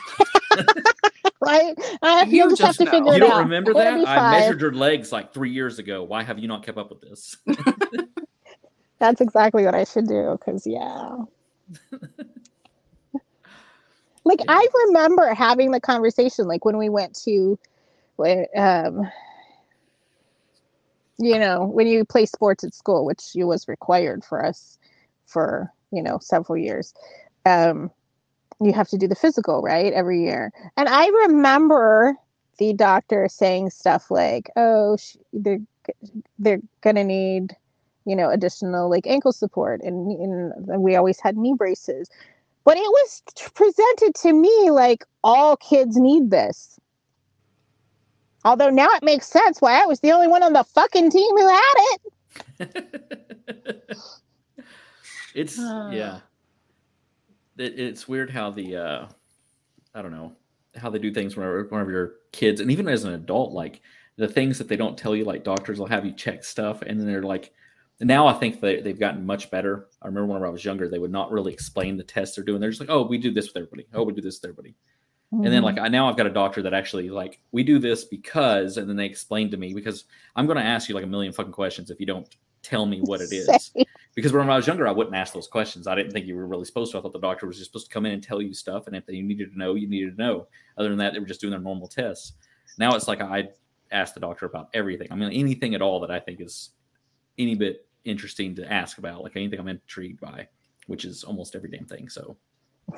right? 1.41 1.73
Uh, 2.01 2.25
You 2.27 2.37
you'll 2.37 2.49
just, 2.55 2.61
have 2.61 2.77
to 2.77 2.85
know. 2.85 2.91
figure 2.91 3.11
You 3.13 3.17
it 3.17 3.19
don't 3.19 3.31
out. 3.31 3.39
remember 3.39 3.71
It'll 3.71 3.81
that? 3.81 4.07
I 4.07 4.31
measured 4.31 4.61
your 4.61 4.73
legs 4.73 5.11
like 5.11 5.33
three 5.33 5.51
years 5.51 5.79
ago. 5.79 6.03
Why 6.03 6.21
have 6.23 6.37
you 6.39 6.47
not 6.47 6.63
kept 6.63 6.77
up 6.77 6.89
with 6.91 7.01
this? 7.01 7.35
That's 8.99 9.21
exactly 9.21 9.65
what 9.65 9.73
I 9.75 9.83
should 9.85 10.07
do. 10.07 10.37
Because 10.39 10.67
yeah, 10.67 11.15
like 14.23 14.39
I 14.47 14.67
remember 14.87 15.33
having 15.33 15.71
the 15.71 15.81
conversation, 15.81 16.47
like 16.47 16.63
when 16.65 16.77
we 16.77 16.89
went 16.89 17.15
to, 17.23 17.57
when 18.17 18.45
um, 18.55 19.09
you 21.17 21.39
know, 21.39 21.65
when 21.65 21.87
you 21.87 22.05
play 22.05 22.25
sports 22.25 22.63
at 22.63 22.73
school, 22.73 23.05
which 23.05 23.31
you 23.33 23.47
was 23.47 23.67
required 23.67 24.23
for 24.23 24.45
us 24.45 24.77
for 25.25 25.71
you 25.91 26.01
know 26.01 26.19
several 26.21 26.57
years. 26.57 26.93
Um, 27.45 27.91
you 28.61 28.73
have 28.73 28.89
to 28.89 28.97
do 28.97 29.07
the 29.07 29.15
physical 29.15 29.61
right 29.61 29.93
every 29.93 30.21
year, 30.23 30.51
and 30.77 30.89
I 30.89 31.07
remember 31.07 32.15
the 32.57 32.73
doctor 32.73 33.27
saying 33.29 33.69
stuff 33.69 34.11
like, 34.11 34.49
"Oh, 34.55 34.97
they're 35.33 35.59
they're 36.37 36.61
gonna 36.81 37.03
need." 37.03 37.55
you 38.05 38.15
know 38.15 38.29
additional 38.29 38.89
like 38.89 39.05
ankle 39.05 39.31
support 39.31 39.81
and, 39.81 40.11
and 40.11 40.81
we 40.81 40.95
always 40.95 41.19
had 41.19 41.37
knee 41.37 41.53
braces 41.55 42.09
but 42.63 42.75
it 42.75 42.81
was 42.81 43.21
presented 43.53 44.15
to 44.15 44.33
me 44.33 44.71
like 44.71 45.05
all 45.23 45.55
kids 45.57 45.95
need 45.95 46.31
this 46.31 46.79
although 48.45 48.69
now 48.69 48.87
it 48.93 49.03
makes 49.03 49.27
sense 49.27 49.61
why 49.61 49.81
i 49.81 49.85
was 49.85 49.99
the 49.99 50.11
only 50.11 50.27
one 50.27 50.41
on 50.41 50.53
the 50.53 50.63
fucking 50.63 51.11
team 51.11 51.37
who 51.37 51.47
had 51.47 51.75
it 52.59 53.95
it's 55.35 55.59
Uh. 55.59 55.89
yeah. 55.93 56.19
It, 57.57 57.79
it's 57.79 58.07
weird 58.07 58.29
how 58.29 58.51
the 58.51 58.75
uh 58.75 59.07
I 59.93 60.01
don't 60.01 60.11
know 60.11 60.33
how 60.75 60.89
they 60.89 60.99
do 60.99 61.13
things 61.13 61.35
whenever 61.35 61.63
whenever 61.65 61.91
you're 61.91 62.13
kids 62.31 62.61
and 62.61 62.71
even 62.71 62.87
as 62.87 63.03
an 63.03 63.13
adult, 63.13 63.51
like 63.51 63.81
the 64.17 64.27
things 64.27 64.57
that 64.57 64.67
they 64.67 64.75
don't 64.75 64.97
tell 64.97 65.15
you, 65.15 65.25
like 65.25 65.43
doctors 65.43 65.79
will 65.79 65.87
have 65.87 66.05
you 66.05 66.11
check 66.11 66.43
stuff 66.43 66.81
and 66.81 66.99
then 66.99 67.07
they're 67.07 67.23
like 67.23 67.51
now 68.01 68.27
I 68.27 68.33
think 68.33 68.61
they, 68.61 68.79
they've 68.79 68.99
gotten 68.99 69.25
much 69.25 69.51
better. 69.51 69.87
I 70.01 70.07
remember 70.07 70.27
whenever 70.27 70.47
I 70.47 70.51
was 70.51 70.63
younger, 70.63 70.87
they 70.87 70.99
would 70.99 71.11
not 71.11 71.31
really 71.31 71.51
explain 71.51 71.97
the 71.97 72.03
tests 72.03 72.35
they're 72.35 72.45
doing. 72.45 72.61
They're 72.61 72.69
just 72.69 72.79
like, 72.79 72.89
oh, 72.89 73.05
we 73.05 73.17
do 73.17 73.31
this 73.31 73.47
with 73.47 73.57
everybody. 73.57 73.87
Oh, 73.93 74.03
we 74.03 74.13
do 74.13 74.21
this 74.21 74.39
with 74.39 74.49
everybody. 74.49 74.75
And 75.31 75.45
then 75.45 75.61
like 75.61 75.77
I 75.77 75.87
now 75.89 76.09
I've 76.09 76.17
got 76.17 76.25
a 76.25 76.31
doctor 76.31 76.63
that 76.63 76.73
actually 76.73 77.09
like 77.09 77.39
we 77.51 77.63
do 77.63 77.77
this 77.77 78.03
because 78.03 78.77
and 78.77 78.89
then 78.89 78.95
they 78.95 79.05
explain 79.05 79.51
to 79.51 79.57
me 79.57 79.75
because 79.75 80.05
I'm 80.35 80.47
gonna 80.47 80.61
ask 80.61 80.89
you 80.89 80.95
like 80.95 81.03
a 81.03 81.07
million 81.07 81.31
fucking 81.33 81.51
questions 81.51 81.91
if 81.91 81.99
you 81.99 82.07
don't 82.07 82.27
tell 82.63 82.87
me 82.87 82.99
what 83.01 83.21
it 83.21 83.31
is. 83.31 83.71
Because 84.15 84.33
when 84.33 84.49
I 84.49 84.55
was 84.55 84.67
younger, 84.67 84.87
I 84.87 84.91
wouldn't 84.91 85.15
ask 85.15 85.33
those 85.33 85.47
questions. 85.47 85.87
I 85.87 85.95
didn't 85.95 86.11
think 86.11 86.25
you 86.25 86.35
were 86.35 86.47
really 86.47 86.65
supposed 86.65 86.91
to. 86.91 86.97
I 86.97 87.01
thought 87.01 87.13
the 87.13 87.19
doctor 87.19 87.47
was 87.47 87.57
just 87.57 87.69
supposed 87.71 87.87
to 87.87 87.93
come 87.93 88.05
in 88.05 88.11
and 88.13 88.23
tell 88.23 88.41
you 88.41 88.53
stuff, 88.53 88.87
and 88.87 88.95
if 88.95 89.03
you 89.07 89.23
needed 89.23 89.51
to 89.53 89.57
know, 89.57 89.75
you 89.75 89.87
needed 89.87 90.17
to 90.17 90.21
know. 90.23 90.47
Other 90.77 90.89
than 90.89 90.97
that, 90.97 91.13
they 91.13 91.19
were 91.19 91.25
just 91.25 91.41
doing 91.41 91.51
their 91.51 91.59
normal 91.59 91.87
tests. 91.87 92.33
Now 92.77 92.95
it's 92.95 93.07
like 93.07 93.21
I 93.21 93.49
ask 93.91 94.13
the 94.13 94.19
doctor 94.19 94.45
about 94.45 94.69
everything. 94.73 95.07
I 95.11 95.15
mean, 95.15 95.31
anything 95.31 95.73
at 95.75 95.81
all 95.81 95.99
that 96.01 96.11
I 96.11 96.19
think 96.19 96.41
is 96.41 96.71
any 97.37 97.55
bit 97.55 97.87
interesting 98.03 98.55
to 98.55 98.71
ask 98.71 98.97
about, 98.97 99.23
like 99.23 99.35
anything 99.35 99.59
I'm 99.59 99.67
intrigued 99.67 100.19
by, 100.19 100.47
which 100.87 101.05
is 101.05 101.23
almost 101.23 101.55
every 101.55 101.69
damn 101.69 101.85
thing. 101.85 102.09
So, 102.09 102.35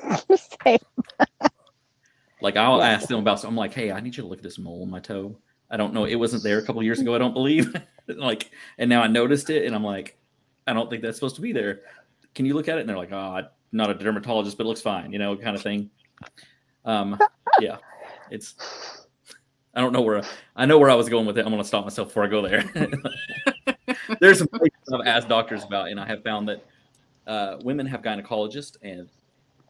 like, 2.40 2.56
I'll 2.56 2.78
Yeah. 2.78 2.88
ask 2.88 3.08
them 3.08 3.20
about. 3.20 3.40
So 3.40 3.48
I'm 3.48 3.56
like, 3.56 3.72
hey, 3.74 3.92
I 3.92 4.00
need 4.00 4.16
you 4.16 4.22
to 4.22 4.28
look 4.28 4.38
at 4.38 4.42
this 4.44 4.58
mole 4.58 4.82
on 4.82 4.90
my 4.90 5.00
toe. 5.00 5.36
I 5.70 5.76
don't 5.76 5.94
know. 5.94 6.04
It 6.04 6.16
wasn't 6.16 6.42
there 6.42 6.58
a 6.58 6.62
couple 6.62 6.82
years 6.82 7.00
ago. 7.00 7.14
I 7.14 7.18
don't 7.18 7.32
believe. 7.34 7.74
like, 8.08 8.50
and 8.78 8.88
now 8.90 9.02
I 9.02 9.06
noticed 9.06 9.48
it, 9.50 9.64
and 9.66 9.74
I'm 9.74 9.84
like, 9.84 10.18
I 10.66 10.72
don't 10.72 10.88
think 10.88 11.02
that's 11.02 11.16
supposed 11.16 11.36
to 11.36 11.42
be 11.42 11.52
there. 11.52 11.80
Can 12.34 12.46
you 12.46 12.54
look 12.54 12.68
at 12.68 12.78
it? 12.78 12.80
And 12.80 12.88
they're 12.88 12.96
like, 12.96 13.12
oh, 13.12 13.16
I'm 13.16 13.48
not 13.72 13.90
a 13.90 13.94
dermatologist, 13.94 14.56
but 14.56 14.64
it 14.64 14.68
looks 14.68 14.80
fine. 14.80 15.12
You 15.12 15.18
know, 15.18 15.36
kind 15.36 15.56
of 15.56 15.62
thing. 15.62 15.90
Um, 16.84 17.18
yeah, 17.60 17.76
it's. 18.30 18.54
I 19.74 19.80
don't 19.80 19.92
know 19.92 20.02
where 20.02 20.22
I 20.54 20.66
know 20.66 20.78
where 20.78 20.90
I 20.90 20.94
was 20.94 21.08
going 21.08 21.26
with 21.26 21.38
it. 21.38 21.46
I'm 21.46 21.50
going 21.50 21.62
to 21.62 21.66
stop 21.68 21.84
myself 21.84 22.08
before 22.08 22.24
I 22.24 22.26
go 22.26 22.42
there. 22.42 22.62
There's 24.20 24.38
some 24.38 24.48
places 24.48 24.76
I've 24.92 25.06
asked 25.06 25.28
doctors 25.28 25.64
about, 25.64 25.88
and 25.88 25.98
I 25.98 26.06
have 26.06 26.22
found 26.22 26.48
that 26.48 26.64
uh, 27.26 27.56
women 27.62 27.86
have 27.86 28.02
gynecologists, 28.02 28.76
and 28.82 29.08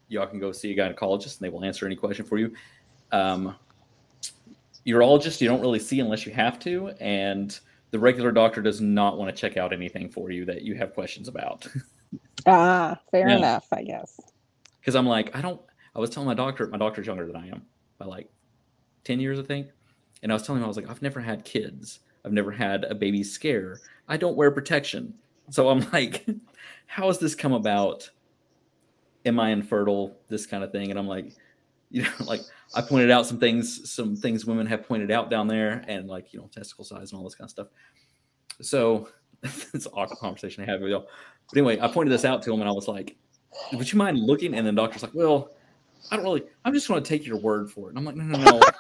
y'all 0.08 0.26
can 0.26 0.40
go 0.40 0.50
see 0.50 0.72
a 0.72 0.76
gynecologist, 0.76 1.38
and 1.38 1.40
they 1.40 1.48
will 1.48 1.64
answer 1.64 1.86
any 1.86 1.94
question 1.94 2.24
for 2.24 2.38
you. 2.38 2.52
Um, 3.12 3.54
urologist, 4.86 5.40
you 5.40 5.48
don't 5.48 5.60
really 5.60 5.78
see 5.78 6.00
unless 6.00 6.26
you 6.26 6.32
have 6.32 6.58
to, 6.60 6.88
and 7.00 7.58
the 7.92 7.98
regular 7.98 8.32
doctor 8.32 8.60
does 8.60 8.80
not 8.80 9.16
want 9.18 9.34
to 9.34 9.40
check 9.40 9.56
out 9.56 9.72
anything 9.72 10.08
for 10.10 10.30
you 10.30 10.44
that 10.46 10.62
you 10.62 10.74
have 10.74 10.92
questions 10.94 11.28
about. 11.28 11.66
Ah, 12.44 12.98
fair 13.12 13.28
Yeah. 13.28 13.36
enough, 13.36 13.66
I 13.72 13.84
guess. 13.84 14.18
Because 14.80 14.96
I'm 14.96 15.06
like, 15.06 15.34
I 15.36 15.40
don't. 15.40 15.60
I 15.94 16.00
was 16.00 16.10
telling 16.10 16.26
my 16.26 16.34
doctor, 16.34 16.66
my 16.66 16.76
doctor's 16.76 17.06
younger 17.06 17.24
than 17.26 17.36
I 17.36 17.46
am 17.48 17.62
by 17.98 18.06
like 18.06 18.28
ten 19.04 19.20
years, 19.20 19.38
I 19.38 19.44
think, 19.44 19.68
and 20.22 20.32
I 20.32 20.34
was 20.34 20.42
telling 20.42 20.60
him 20.60 20.64
I 20.64 20.68
was 20.68 20.76
like, 20.76 20.90
I've 20.90 21.02
never 21.02 21.20
had 21.20 21.44
kids. 21.44 22.00
I've 22.24 22.32
never 22.32 22.50
had 22.50 22.82
a 22.84 22.94
baby 22.96 23.22
scare. 23.22 23.78
I 24.08 24.16
don't 24.16 24.36
wear 24.36 24.50
protection. 24.50 25.14
So 25.50 25.68
I'm 25.68 25.88
like, 25.92 26.26
how 26.86 27.06
has 27.06 27.18
this 27.20 27.36
come 27.36 27.52
about? 27.52 28.10
Am 29.24 29.38
I 29.38 29.50
infertile? 29.50 30.16
This 30.28 30.44
kind 30.46 30.64
of 30.64 30.72
thing. 30.72 30.90
And 30.90 30.98
I'm 30.98 31.06
like, 31.06 31.32
you 31.92 32.02
know, 32.02 32.10
like 32.26 32.40
I 32.74 32.80
pointed 32.80 33.10
out 33.10 33.26
some 33.26 33.38
things, 33.38 33.88
some 33.90 34.16
things 34.16 34.44
women 34.46 34.66
have 34.66 34.88
pointed 34.88 35.10
out 35.10 35.30
down 35.30 35.46
there, 35.46 35.84
and 35.86 36.08
like, 36.08 36.32
you 36.32 36.40
know, 36.40 36.48
testicle 36.52 36.84
size 36.84 37.12
and 37.12 37.18
all 37.18 37.24
this 37.24 37.34
kind 37.34 37.46
of 37.46 37.50
stuff. 37.50 37.68
So 38.60 39.08
it's 39.42 39.86
an 39.86 39.92
awkward 39.94 40.18
conversation 40.18 40.64
I 40.64 40.70
have 40.70 40.80
with 40.80 40.90
y'all. 40.90 41.06
But 41.48 41.58
anyway, 41.58 41.78
I 41.80 41.88
pointed 41.88 42.10
this 42.10 42.24
out 42.24 42.42
to 42.44 42.52
him 42.52 42.60
and 42.60 42.68
I 42.68 42.72
was 42.72 42.88
like, 42.88 43.16
would 43.74 43.92
you 43.92 43.98
mind 43.98 44.18
looking? 44.18 44.54
And 44.54 44.66
then 44.66 44.74
the 44.74 44.82
doctor's 44.82 45.02
like, 45.02 45.14
well, 45.14 45.52
I 46.10 46.16
don't 46.16 46.24
really, 46.24 46.44
I'm 46.64 46.72
just 46.72 46.88
going 46.88 47.02
to 47.02 47.08
take 47.08 47.26
your 47.26 47.38
word 47.38 47.70
for 47.70 47.88
it. 47.88 47.90
And 47.90 47.98
I'm 47.98 48.04
like, 48.04 48.16
no, 48.16 48.24
no, 48.24 48.38
no. 48.38 48.60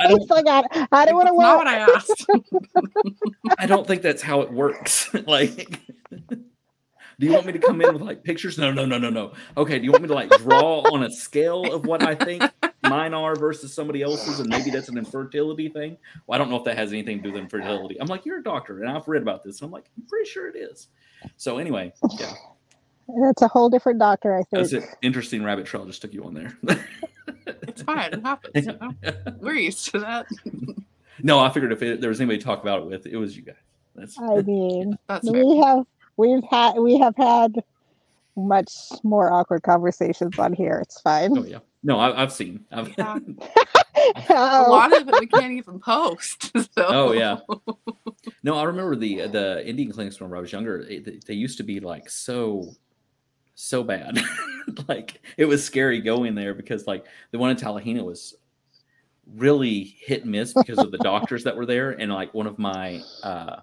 I 0.00 0.08
don't, 0.08 0.30
like 0.30 0.46
I, 0.46 0.86
I 0.92 1.04
don't 1.04 1.14
want 1.14 1.28
to 1.28 1.34
not 1.34 1.56
what 1.56 1.66
I 1.66 1.78
asked. 1.78 2.26
I 3.58 3.66
don't 3.66 3.86
think 3.86 4.02
that's 4.02 4.22
how 4.22 4.40
it 4.40 4.50
works. 4.50 5.12
like, 5.26 5.80
do 7.18 7.26
you 7.26 7.32
want 7.32 7.46
me 7.46 7.52
to 7.52 7.58
come 7.58 7.80
in 7.80 7.92
with 7.92 8.02
like 8.02 8.22
pictures? 8.22 8.58
No, 8.58 8.72
no, 8.72 8.84
no, 8.84 8.98
no, 8.98 9.10
no. 9.10 9.32
Okay. 9.56 9.78
Do 9.78 9.84
you 9.84 9.90
want 9.92 10.02
me 10.02 10.08
to 10.08 10.14
like 10.14 10.30
draw 10.38 10.80
on 10.92 11.02
a 11.04 11.10
scale 11.10 11.72
of 11.72 11.86
what 11.86 12.02
I 12.02 12.14
think 12.14 12.42
mine 12.82 13.14
are 13.14 13.36
versus 13.36 13.72
somebody 13.74 14.02
else's? 14.02 14.40
And 14.40 14.48
maybe 14.48 14.70
that's 14.70 14.88
an 14.88 14.98
infertility 14.98 15.68
thing. 15.68 15.96
Well, 16.26 16.34
I 16.34 16.38
don't 16.38 16.50
know 16.50 16.56
if 16.56 16.64
that 16.64 16.76
has 16.76 16.92
anything 16.92 17.18
to 17.18 17.22
do 17.24 17.32
with 17.32 17.40
infertility. 17.42 18.00
I'm 18.00 18.06
like, 18.06 18.24
you're 18.26 18.38
a 18.38 18.42
doctor, 18.42 18.82
and 18.82 18.90
I've 18.90 19.06
read 19.08 19.22
about 19.22 19.44
this. 19.44 19.60
And 19.60 19.66
I'm 19.66 19.72
like, 19.72 19.84
I'm 19.96 20.04
pretty 20.06 20.28
sure 20.28 20.48
it 20.48 20.56
is. 20.56 20.88
So 21.36 21.58
anyway, 21.58 21.92
yeah, 22.18 22.32
That's 23.22 23.42
a 23.42 23.48
whole 23.48 23.70
different 23.70 23.98
doctor, 23.98 24.34
I 24.34 24.42
think. 24.42 24.48
that's 24.70 24.72
an 24.72 24.84
interesting 25.02 25.42
rabbit 25.42 25.66
trail. 25.66 25.84
Just 25.86 26.02
took 26.02 26.12
you 26.12 26.24
on 26.24 26.34
there. 26.34 26.58
It's 27.62 27.82
fine. 27.82 28.12
It 28.12 28.22
happens. 28.22 28.66
You 28.66 28.72
know? 28.80 29.12
We're 29.40 29.54
used 29.54 29.90
to 29.92 29.98
that. 30.00 30.26
no, 31.22 31.40
I 31.40 31.50
figured 31.50 31.72
if 31.72 31.82
it, 31.82 32.00
there 32.00 32.10
was 32.10 32.20
anybody 32.20 32.38
to 32.38 32.44
talk 32.44 32.62
about 32.62 32.82
it 32.82 32.86
with, 32.86 33.06
it 33.06 33.16
was 33.16 33.36
you 33.36 33.42
guys. 33.42 33.54
That's 33.96 34.18
I 34.18 34.42
mean, 34.42 34.98
That's 35.08 35.28
fair. 35.30 35.42
have 35.64 35.86
we've 36.16 36.44
had 36.50 36.76
we 36.78 36.98
have 36.98 37.16
had 37.16 37.62
much 38.36 38.70
more 39.02 39.32
awkward 39.32 39.62
conversations 39.62 40.38
on 40.38 40.52
here. 40.52 40.78
It's 40.82 41.00
fine. 41.00 41.36
oh 41.38 41.44
yeah. 41.44 41.58
No, 41.82 41.98
I, 42.00 42.22
I've 42.22 42.32
seen. 42.32 42.64
I've, 42.72 42.92
Yeah. 42.96 43.18
A 44.30 44.62
lot 44.68 44.94
of 44.94 45.08
it 45.08 45.14
we 45.20 45.26
can't 45.26 45.52
even 45.52 45.78
post. 45.78 46.50
So. 46.74 46.86
Oh, 46.88 47.12
yeah. 47.12 47.38
No, 48.42 48.56
I 48.56 48.64
remember 48.64 48.96
the 48.96 49.26
the 49.28 49.66
Indian 49.66 49.92
clinics 49.92 50.20
when 50.20 50.32
I 50.32 50.40
was 50.40 50.50
younger. 50.52 50.80
It, 50.80 51.04
they- 51.04 51.20
they 51.26 51.34
used 51.34 51.58
to 51.58 51.62
be 51.62 51.78
like 51.80 52.10
so 52.10 52.70
so 53.54 53.84
bad. 53.84 54.18
like 54.88 55.20
it 55.36 55.44
was 55.44 55.64
scary 55.64 56.00
going 56.00 56.34
there 56.34 56.54
because 56.54 56.86
like 56.86 57.06
the 57.30 57.38
one 57.38 57.50
in 57.50 57.56
Talihina 57.56 58.04
was 58.04 58.34
really 59.36 59.94
hit 60.00 60.22
and 60.22 60.32
miss 60.32 60.52
because 60.52 60.78
of 60.78 60.90
the 60.90 60.98
doctors 60.98 61.44
that 61.44 61.56
were 61.56 61.66
there. 61.66 61.92
And 61.92 62.12
like 62.12 62.34
one 62.34 62.46
of 62.48 62.58
my 62.58 63.00
uh, 63.22 63.60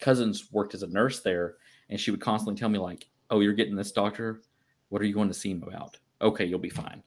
cousins 0.00 0.52
worked 0.52 0.74
as 0.74 0.82
a 0.82 0.86
nurse 0.88 1.20
there, 1.20 1.56
and 1.92 2.00
she 2.00 2.10
would 2.10 2.20
constantly 2.20 2.58
tell 2.58 2.70
me 2.70 2.78
like, 2.78 3.06
"Oh, 3.30 3.40
you're 3.40 3.52
getting 3.52 3.76
this 3.76 3.92
doctor. 3.92 4.40
What 4.88 5.00
are 5.02 5.04
you 5.04 5.14
going 5.14 5.28
to 5.28 5.34
see 5.34 5.50
him 5.50 5.62
about? 5.62 5.98
Okay, 6.20 6.44
you'll 6.44 6.58
be 6.58 6.70
fine. 6.70 7.02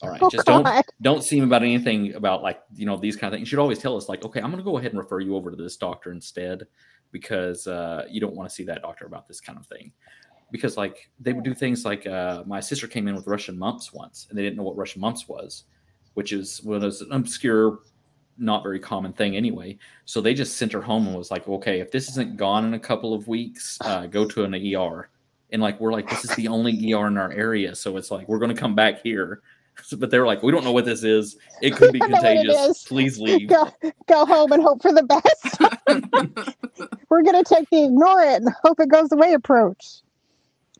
All 0.00 0.10
right, 0.10 0.22
oh 0.22 0.30
just 0.30 0.46
don't 0.46 0.66
don't 1.02 1.22
see 1.22 1.38
him 1.38 1.44
about 1.44 1.62
anything 1.62 2.14
about 2.14 2.42
like 2.42 2.60
you 2.74 2.86
know 2.86 2.96
these 2.96 3.16
kind 3.16 3.32
of 3.32 3.36
things. 3.36 3.48
Should 3.48 3.58
always 3.58 3.78
tell 3.78 3.96
us 3.96 4.08
like, 4.08 4.24
okay, 4.24 4.40
I'm 4.40 4.50
going 4.50 4.62
to 4.62 4.64
go 4.64 4.78
ahead 4.78 4.92
and 4.92 4.98
refer 4.98 5.20
you 5.20 5.36
over 5.36 5.50
to 5.50 5.56
this 5.56 5.76
doctor 5.76 6.12
instead 6.12 6.66
because 7.10 7.66
uh, 7.66 8.06
you 8.08 8.20
don't 8.20 8.34
want 8.34 8.48
to 8.48 8.54
see 8.54 8.64
that 8.64 8.82
doctor 8.82 9.06
about 9.06 9.28
this 9.28 9.40
kind 9.40 9.58
of 9.58 9.66
thing. 9.66 9.92
Because 10.50 10.76
like 10.76 11.10
they 11.20 11.32
would 11.32 11.44
do 11.44 11.54
things 11.54 11.84
like 11.84 12.06
uh, 12.06 12.44
my 12.46 12.60
sister 12.60 12.86
came 12.86 13.08
in 13.08 13.14
with 13.14 13.26
Russian 13.26 13.58
mumps 13.58 13.92
once, 13.92 14.26
and 14.28 14.38
they 14.38 14.42
didn't 14.42 14.56
know 14.56 14.64
what 14.64 14.76
Russian 14.76 15.00
mumps 15.00 15.28
was, 15.28 15.64
which 16.14 16.32
is 16.32 16.62
one 16.62 16.76
of 16.76 16.82
those 16.82 17.02
obscure, 17.10 17.80
not 18.38 18.62
very 18.62 18.78
common 18.78 19.12
thing 19.12 19.36
anyway. 19.36 19.78
So 20.04 20.20
they 20.20 20.34
just 20.34 20.56
sent 20.56 20.72
her 20.72 20.80
home 20.80 21.06
and 21.06 21.16
was 21.16 21.30
like, 21.30 21.48
okay, 21.48 21.80
if 21.80 21.90
this 21.90 22.08
isn't 22.10 22.36
gone 22.36 22.64
in 22.64 22.74
a 22.74 22.78
couple 22.78 23.14
of 23.14 23.28
weeks, 23.28 23.78
uh, 23.82 24.06
go 24.06 24.24
to 24.26 24.44
an 24.44 24.54
ER. 24.54 25.08
And 25.50 25.60
like 25.60 25.78
we're 25.80 25.92
like, 25.92 26.08
this 26.08 26.24
is 26.24 26.34
the 26.36 26.48
only 26.48 26.72
ER 26.92 27.06
in 27.06 27.18
our 27.18 27.30
area, 27.32 27.74
so 27.74 27.96
it's 27.96 28.10
like 28.10 28.28
we're 28.28 28.38
going 28.38 28.54
to 28.54 28.60
come 28.60 28.74
back 28.74 29.02
here. 29.02 29.42
But 29.98 30.10
they're 30.10 30.26
like, 30.26 30.42
we 30.42 30.52
don't 30.52 30.64
know 30.64 30.72
what 30.72 30.84
this 30.84 31.02
is. 31.02 31.38
It 31.62 31.74
could 31.74 31.92
be 31.92 31.98
We 32.00 32.08
don't 32.08 32.10
know 32.10 32.18
what 32.18 32.36
it 32.36 32.46
contagious. 32.46 32.84
Please 32.84 33.18
leave. 33.20 33.48
Go, 33.48 33.72
go 34.06 34.26
home 34.26 34.52
and 34.52 34.62
hope 34.62 34.82
for 34.82 34.92
the 34.92 35.02
best. 35.02 36.90
We're 37.08 37.22
gonna 37.22 37.42
take 37.42 37.68
the 37.70 37.84
ignore 37.84 38.20
it 38.20 38.42
and 38.42 38.50
hope 38.64 38.80
it 38.80 38.90
goes 38.90 39.10
away 39.12 39.32
approach. 39.32 40.02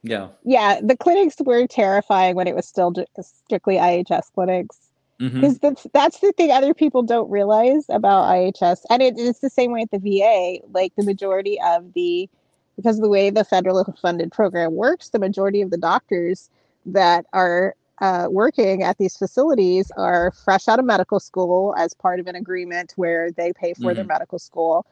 Yeah. 0.03 0.29
Yeah, 0.45 0.81
the 0.83 0.97
clinics 0.97 1.37
were 1.41 1.67
terrifying 1.67 2.37
when 2.37 2.47
it 2.47 2.55
was 2.55 2.67
still 2.67 2.93
strictly 3.21 3.77
IHS 3.77 4.33
clinics. 4.35 4.79
Mhm. 5.21 5.35
because 5.35 5.59
that's 5.59 5.87
that's 5.93 6.21
the 6.21 6.33
thing 6.33 6.51
other 6.51 6.75
people 6.75 7.03
don't 7.03 7.31
realize 7.31 7.87
about 7.89 8.25
IHS, 8.25 8.85
and 8.91 9.03
it, 9.03 9.15
it's 9.17 9.41
the 9.41 9.51
same 9.51 9.73
way 9.73 9.83
at 9.83 9.91
the 9.91 9.99
VA. 9.99 10.59
Like 10.73 10.95
the 10.97 11.05
majority 11.05 11.61
of 11.61 11.93
the, 11.95 12.29
because 12.77 12.97
of 12.99 13.03
the 13.03 13.09
way 13.09 13.31
the 13.31 13.45
federal 13.45 13.85
funded 14.01 14.33
program 14.33 14.75
works, 14.75 15.11
the 15.11 15.19
majority 15.19 15.63
of 15.63 15.71
the 15.71 15.77
doctors 15.79 16.51
that 16.87 17.27
are 17.33 17.75
uh, 18.01 18.27
working 18.31 18.83
at 18.83 18.99
these 18.99 19.17
facilities 19.17 19.93
are 19.97 20.33
fresh 20.33 20.67
out 20.67 20.81
of 20.81 20.85
medical 20.85 21.21
school 21.21 21.75
as 21.79 21.95
part 21.95 22.19
of 22.19 22.27
an 22.27 22.35
agreement 22.35 22.93
where 22.97 23.31
they 23.31 23.53
pay 23.53 23.75
for 23.75 23.95
their 23.95 24.05
medical 24.05 24.39
school, 24.41 24.85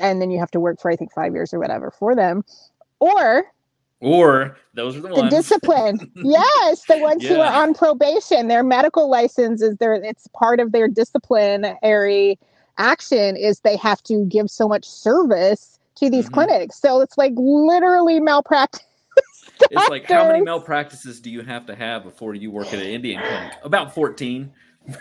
and 0.00 0.20
then 0.20 0.30
you 0.30 0.38
have 0.38 0.50
to 0.50 0.60
work 0.60 0.80
for 0.80 0.90
I 0.90 0.96
think 0.96 1.12
five 1.12 1.32
years 1.32 1.54
or 1.54 1.58
whatever 1.58 1.90
for 1.90 2.14
them, 2.14 2.44
or 3.00 3.44
Or 4.02 4.56
those 4.74 4.96
are 4.96 5.00
the, 5.00 5.08
the 5.08 5.14
ones. 5.14 5.30
discipline 5.30 6.12
yes 6.16 6.84
the 6.86 6.98
ones 6.98 7.26
who 7.26 7.40
are 7.40 7.52
on 7.52 7.72
probation 7.72 8.48
their 8.48 8.64
medical 8.64 9.08
license 9.08 9.62
is 9.62 9.76
their 9.76 9.94
it's 9.94 10.26
part 10.28 10.58
of 10.60 10.72
their 10.72 10.88
disciplinary 10.88 12.38
action 12.78 13.36
is 13.36 13.60
they 13.60 13.76
have 13.76 14.02
to 14.02 14.24
give 14.26 14.50
so 14.50 14.66
much 14.66 14.84
service 14.84 15.78
to 15.94 16.10
these 16.10 16.28
Mhm. 16.28 16.32
clinics 16.32 16.80
so 16.80 17.00
it's 17.00 17.16
like 17.16 17.32
literally 17.36 18.18
malpractice 18.18 18.82
it's 19.70 19.88
like 19.88 20.10
how 20.10 20.26
many 20.26 20.42
malpractices 20.42 21.20
do 21.20 21.30
you 21.30 21.42
have 21.42 21.66
to 21.66 21.74
have 21.74 22.02
before 22.02 22.34
you 22.34 22.50
work 22.50 22.68
at 22.68 22.80
an 22.80 22.86
Indian 22.86 23.20
clinic? 23.20 23.52
About 23.62 23.94
14. 23.94 24.50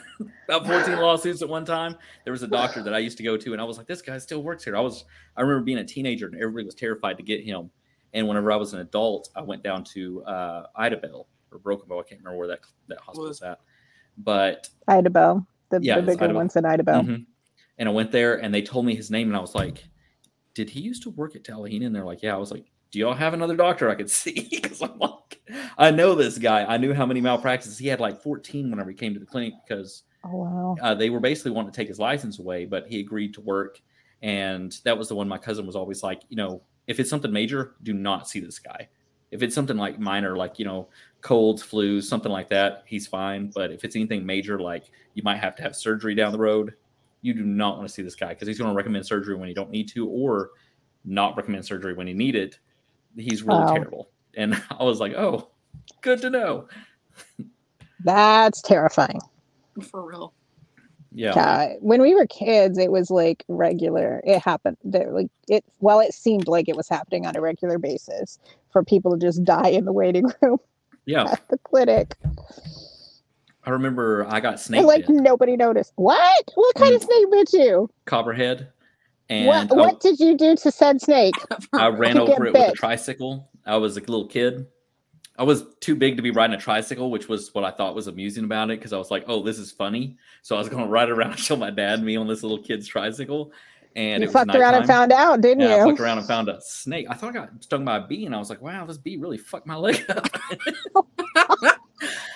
About 0.47 0.67
14 0.67 0.97
lawsuits 0.97 1.41
at 1.41 1.49
one 1.49 1.65
time. 1.65 1.95
There 2.23 2.31
was 2.31 2.43
a 2.43 2.47
doctor 2.47 2.83
that 2.83 2.93
I 2.93 2.99
used 2.99 3.17
to 3.17 3.23
go 3.23 3.35
to, 3.35 3.53
and 3.53 3.61
I 3.61 3.63
was 3.65 3.77
like, 3.77 3.87
this 3.87 4.01
guy 4.01 4.17
still 4.19 4.43
works 4.43 4.63
here. 4.63 4.75
I 4.77 4.79
was 4.79 5.05
I 5.35 5.41
remember 5.41 5.63
being 5.63 5.79
a 5.79 5.83
teenager 5.83 6.27
and 6.27 6.35
everybody 6.35 6.65
was 6.65 6.75
terrified 6.75 7.17
to 7.17 7.23
get 7.23 7.43
him. 7.43 7.71
And 8.13 8.27
whenever 8.27 8.51
I 8.51 8.55
was 8.57 8.73
an 8.73 8.79
adult, 8.79 9.29
I 9.35 9.41
went 9.41 9.63
down 9.63 9.83
to 9.85 10.23
uh 10.25 10.65
Idabel 10.79 11.25
or 11.51 11.59
Broken 11.59 11.87
Bow. 11.87 11.99
I 11.99 12.03
can't 12.03 12.19
remember 12.21 12.37
where 12.37 12.47
that 12.49 12.59
that 12.87 12.99
hospital's 12.99 13.41
at. 13.41 13.59
But 14.17 14.69
idabo 14.87 15.45
the, 15.69 15.79
Yeah, 15.81 15.95
the 15.95 16.11
it's 16.11 16.17
bigger 16.19 16.33
Idabo. 16.33 16.35
ones 16.35 16.55
in 16.55 16.63
idabo 16.63 17.05
Mhm. 17.05 17.25
And 17.77 17.89
I 17.89 17.91
went 17.91 18.11
there 18.11 18.35
and 18.35 18.53
they 18.53 18.61
told 18.61 18.85
me 18.85 18.95
his 18.95 19.09
name 19.09 19.27
and 19.29 19.37
I 19.37 19.39
was 19.39 19.55
like, 19.55 19.85
did 20.53 20.69
he 20.69 20.81
used 20.81 21.03
to 21.03 21.09
work 21.09 21.35
at 21.35 21.43
Talihina? 21.43 21.85
And 21.85 21.95
they're 21.95 22.05
like, 22.05 22.21
yeah. 22.21 22.33
I 22.35 22.37
was 22.37 22.51
like, 22.51 22.65
do 22.91 22.99
y'all 22.99 23.13
have 23.13 23.33
another 23.33 23.55
doctor 23.55 23.89
I 23.89 23.95
could 23.95 24.09
see? 24.21 24.47
Because 24.51 24.81
I'm 24.81 24.99
like, 24.99 25.41
I 25.77 25.89
know 25.91 26.13
this 26.13 26.37
guy. 26.37 26.65
I 26.65 26.77
knew 26.77 26.93
how 26.93 27.05
many 27.05 27.21
malpractices 27.21 27.77
he 27.77 27.87
had 27.87 27.99
like 28.01 28.21
14 28.21 28.69
whenever 28.69 28.89
he 28.89 28.95
came 28.95 29.13
to 29.13 29.19
the 29.19 29.25
clinic 29.25 29.53
because 29.65 30.03
oh 30.25 30.35
wow 30.35 30.75
uh, 30.81 30.93
they 30.93 31.09
were 31.09 31.19
basically 31.21 31.51
wanting 31.51 31.71
to 31.71 31.75
take 31.75 31.87
his 31.87 31.97
license 31.99 32.37
away, 32.39 32.65
but 32.65 32.85
he 32.87 32.99
agreed 32.99 33.33
to 33.35 33.41
work. 33.41 33.81
And 34.21 34.77
that 34.83 34.97
was 34.97 35.07
the 35.07 35.15
one 35.15 35.27
my 35.27 35.37
cousin 35.39 35.65
was 35.65 35.75
always 35.75 36.03
like, 36.03 36.21
you 36.29 36.35
know, 36.35 36.61
if 36.91 36.99
it's 36.99 37.09
something 37.09 37.31
major, 37.31 37.75
do 37.83 37.93
not 37.93 38.27
see 38.27 38.39
this 38.39 38.59
guy. 38.59 38.89
If 39.31 39.41
it's 39.41 39.55
something 39.55 39.77
like 39.77 39.97
minor, 39.97 40.35
like 40.35 40.59
you 40.59 40.65
know, 40.65 40.89
colds, 41.21 41.63
flus, 41.63 42.03
something 42.03 42.31
like 42.31 42.49
that, 42.49 42.83
he's 42.85 43.07
fine. 43.07 43.49
But 43.55 43.71
if 43.71 43.83
it's 43.83 43.95
anything 43.95 44.25
major, 44.25 44.59
like 44.59 44.91
you 45.13 45.23
might 45.23 45.37
have 45.37 45.55
to 45.55 45.63
have 45.63 45.75
surgery 45.75 46.13
down 46.15 46.31
the 46.33 46.37
road, 46.37 46.73
you 47.21 47.33
do 47.33 47.43
not 47.43 47.77
want 47.77 47.87
to 47.87 47.93
see 47.93 48.01
this 48.01 48.15
guy 48.15 48.29
because 48.29 48.47
he's 48.47 48.57
going 48.57 48.69
to 48.69 48.75
recommend 48.75 49.05
surgery 49.05 49.35
when 49.35 49.47
you 49.47 49.55
don't 49.55 49.71
need 49.71 49.87
to, 49.89 50.07
or 50.07 50.51
not 51.05 51.35
recommend 51.37 51.65
surgery 51.65 51.93
when 51.93 52.07
you 52.07 52.13
need 52.13 52.35
it. 52.35 52.59
He's 53.15 53.41
really 53.41 53.63
Wow. 53.63 53.73
terrible. 53.73 54.09
And 54.35 54.61
I 54.79 54.83
was 54.83 54.99
like, 54.99 55.13
oh, 55.13 55.49
good 56.01 56.21
to 56.21 56.29
know. 56.29 56.67
That's 58.03 58.61
terrifying. 58.61 59.19
For 59.89 60.03
real. 60.05 60.33
Yeah. 61.13 61.33
Yeah. 61.35 61.73
When 61.79 62.01
we 62.01 62.15
were 62.15 62.25
kids, 62.27 62.77
it 62.77 62.91
was 62.91 63.11
like 63.11 63.43
regular. 63.47 64.21
It 64.25 64.39
happened 64.39 64.77
there, 64.83 65.11
like 65.11 65.27
it. 65.49 65.63
Well, 65.79 65.99
it 65.99 66.13
seemed 66.13 66.47
like 66.47 66.69
it 66.69 66.75
was 66.77 66.87
happening 66.87 67.25
on 67.25 67.35
a 67.35 67.41
regular 67.41 67.77
basis 67.77 68.39
for 68.71 68.83
people 68.83 69.11
to 69.11 69.17
just 69.17 69.43
die 69.43 69.69
in 69.69 69.85
the 69.85 69.91
waiting 69.91 70.31
room 70.41 70.57
Yeah. 71.05 71.23
at 71.31 71.47
the 71.49 71.57
clinic, 71.57 72.15
I 73.63 73.69
remember 73.69 74.25
I 74.27 74.39
got 74.39 74.59
snake 74.59 74.79
and 74.79 74.87
like 74.87 75.05
bit, 75.07 75.15
nobody 75.17 75.55
noticed. 75.55 75.93
What? 75.95 76.51
What 76.55 76.75
kind 76.75 76.95
of 76.95 77.01
mm. 77.01 77.05
snake 77.05 77.31
bit 77.31 77.53
you? 77.53 77.89
copperhead. 78.05 78.69
And 79.29 79.47
What? 79.47 79.71
I- 79.71 79.75
What 79.75 79.99
did 79.99 80.19
you 80.19 80.35
do 80.35 80.55
to 80.55 80.71
said 80.71 81.01
snake? 81.01 81.35
I 81.73 81.87
ran 81.89 82.17
over 82.17 82.47
it 82.47 82.53
with 82.53 82.69
a 82.69 82.73
tricycle. 82.73 83.49
I 83.65 83.77
was 83.77 83.97
a 83.97 83.99
little 83.99 84.27
kid. 84.27 84.65
I 85.37 85.43
was 85.43 85.65
too 85.79 85.95
big 85.95 86.17
to 86.17 86.21
be 86.21 86.31
riding 86.31 86.55
a 86.55 86.59
tricycle, 86.59 87.09
which 87.09 87.27
was 87.27 87.53
what 87.53 87.63
I 87.63 87.71
thought 87.71 87.95
was 87.95 88.07
amusing 88.07 88.43
about 88.43 88.69
it 88.69 88.79
because 88.79 88.93
I 88.93 88.97
was 88.97 89.09
like, 89.09 89.23
"Oh, 89.27 89.41
this 89.41 89.57
is 89.57 89.71
funny." 89.71 90.17
So 90.41 90.55
I 90.55 90.59
was 90.59 90.69
going 90.69 90.83
to 90.85 90.89
ride 90.89 91.09
around 91.09 91.31
and 91.31 91.39
show 91.39 91.55
my 91.55 91.69
dad 91.71 91.95
and 91.99 92.05
me 92.05 92.15
on 92.15 92.27
this 92.27 92.43
little 92.43 92.59
kid's 92.61 92.87
tricycle, 92.87 93.51
and 93.95 94.21
you 94.21 94.29
it 94.29 94.33
was 94.33 94.33
fucked 94.33 94.55
around 94.55 94.75
and 94.75 94.85
found 94.85 95.11
out, 95.11 95.41
didn't 95.41 95.61
Yeah, 95.61 95.75
I 95.75 95.77
you? 95.79 95.85
fucked 95.85 95.99
around 95.99 96.17
and 96.19 96.27
found 96.27 96.49
a 96.49 96.59
snake. 96.61 97.07
I 97.09 97.13
thought 97.13 97.29
I 97.29 97.33
got 97.33 97.63
stung 97.63 97.85
by 97.85 97.97
a 97.97 98.07
bee, 98.07 98.25
and 98.25 98.35
I 98.35 98.39
was 98.39 98.49
like, 98.49 98.61
"Wow, 98.61 98.85
this 98.85 98.97
bee 98.97 99.17
really 99.17 99.37
fucked 99.37 99.65
my 99.65 99.75
leg 99.75 100.03
up." 100.09 100.27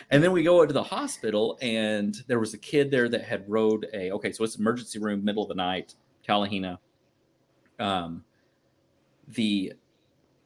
and 0.10 0.24
then 0.24 0.32
we 0.32 0.44
go 0.44 0.62
into 0.62 0.74
the 0.74 0.84
hospital, 0.84 1.58
and 1.62 2.16
there 2.28 2.40
was 2.40 2.54
a 2.54 2.58
kid 2.58 2.92
there 2.92 3.10
that 3.10 3.24
had 3.24 3.44
rode 3.48 3.88
a. 3.94 4.12
Okay, 4.12 4.32
so 4.32 4.44
it's 4.44 4.56
emergency 4.56 5.00
room, 5.00 5.24
middle 5.24 5.44
of 5.44 5.50
the 5.50 5.56
night, 5.56 5.96
Talihina. 6.28 6.78
Um, 7.78 8.24
the 9.28 9.74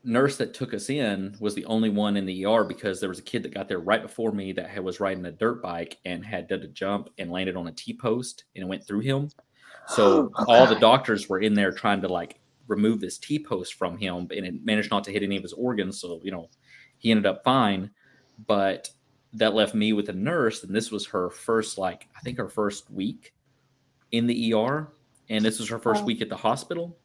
nurse 0.04 0.38
that 0.38 0.54
took 0.54 0.74
us 0.74 0.90
in 0.90 1.36
was 1.40 1.56
the 1.56 1.66
only 1.66 1.90
one 1.90 2.16
in 2.16 2.26
the 2.26 2.46
ER 2.46 2.64
because 2.64 3.00
there 3.00 3.10
was 3.10 3.20
a 3.20 3.24
kid 3.24 3.44
that 3.44 3.54
got 3.54 3.68
there 3.68 3.80
right 3.80 4.02
before 4.02 4.32
me 4.32 4.52
that 4.54 4.70
had, 4.70 4.84
was 4.84 5.00
riding 5.00 5.26
a 5.26 5.32
dirt 5.32 5.62
bike 5.62 5.98
and 6.06 6.26
had 6.26 6.48
done 6.48 6.62
a 6.62 6.68
jump 6.68 7.10
and 7.18 7.32
landed 7.32 7.56
on 7.56 7.68
a 7.68 7.72
T 7.72 7.94
post 7.94 8.46
and 8.56 8.64
it 8.64 8.68
went 8.68 8.86
through 8.86 9.02
him. 9.02 9.30
So 9.88 10.32
Oh, 10.38 10.46
all 10.48 10.68
the 10.68 10.80
doctors 10.80 11.28
were 11.28 11.40
in 11.40 11.54
there 11.54 11.72
trying 11.72 12.02
to 12.02 12.08
like 12.08 12.40
remove 12.68 13.02
this 13.02 13.18
T 13.18 13.40
post 13.40 13.74
from 13.74 13.98
him 13.98 14.28
and 14.36 14.46
it 14.46 14.64
managed 14.64 14.92
not 14.92 15.04
to 15.06 15.12
hit 15.12 15.24
any 15.24 15.36
of 15.36 15.44
his 15.44 15.54
organs. 15.54 16.00
So, 16.00 16.22
you 16.24 16.32
know, 16.32 16.50
he 16.98 17.12
ended 17.12 17.26
up 17.26 17.44
fine. 17.44 17.92
But 18.48 18.90
that 19.34 19.54
left 19.54 19.76
me 19.76 19.94
with 19.94 20.10
a 20.10 20.14
nurse, 20.14 20.64
and 20.64 20.74
this 20.74 20.92
was 20.92 21.06
her 21.08 21.30
first, 21.30 21.78
like, 21.78 22.08
I 22.16 22.22
think 22.22 22.38
her 22.38 22.48
first 22.50 22.90
week 22.90 23.34
in 24.12 24.28
the 24.28 24.54
ER. 24.54 24.88
And 25.30 25.44
this 25.46 25.60
was 25.60 25.70
her 25.70 25.78
first 25.78 26.02
Wow. 26.02 26.08
week 26.08 26.22
at 26.22 26.30
the 26.30 26.38
hospital 26.38 26.98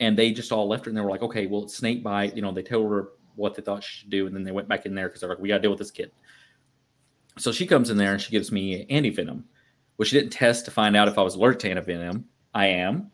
and 0.00 0.18
they 0.18 0.32
just 0.32 0.52
all 0.52 0.68
left 0.68 0.84
her 0.84 0.90
and 0.90 0.96
they 0.96 1.02
were 1.02 1.10
like, 1.10 1.22
okay, 1.22 1.46
well, 1.46 1.64
it's 1.64 1.76
snake 1.76 2.02
bite. 2.02 2.36
You 2.36 2.42
know, 2.42 2.52
they 2.52 2.62
told 2.62 2.90
her 2.90 3.08
what 3.36 3.54
they 3.54 3.62
thought 3.62 3.82
she 3.82 4.00
should 4.00 4.10
do, 4.10 4.26
and 4.26 4.34
then 4.34 4.44
they 4.44 4.52
went 4.52 4.68
back 4.68 4.86
in 4.86 4.94
there 4.94 5.08
because 5.08 5.20
they're 5.20 5.30
like, 5.30 5.38
we 5.38 5.48
got 5.48 5.56
to 5.56 5.62
deal 5.62 5.70
with 5.70 5.78
this 5.78 5.90
kid. 5.90 6.10
So 7.38 7.50
she 7.50 7.66
comes 7.66 7.90
in 7.90 7.96
there 7.96 8.12
and 8.12 8.20
she 8.20 8.30
gives 8.30 8.52
me 8.52 8.86
antivenom, 8.86 9.42
which 9.96 10.10
she 10.10 10.18
didn't 10.18 10.32
test 10.32 10.64
to 10.66 10.70
find 10.70 10.96
out 10.96 11.08
if 11.08 11.18
I 11.18 11.22
was 11.22 11.34
allergic 11.34 11.60
to 11.60 11.74
antivenom. 11.74 12.24
I 12.54 12.66
am. 12.66 13.10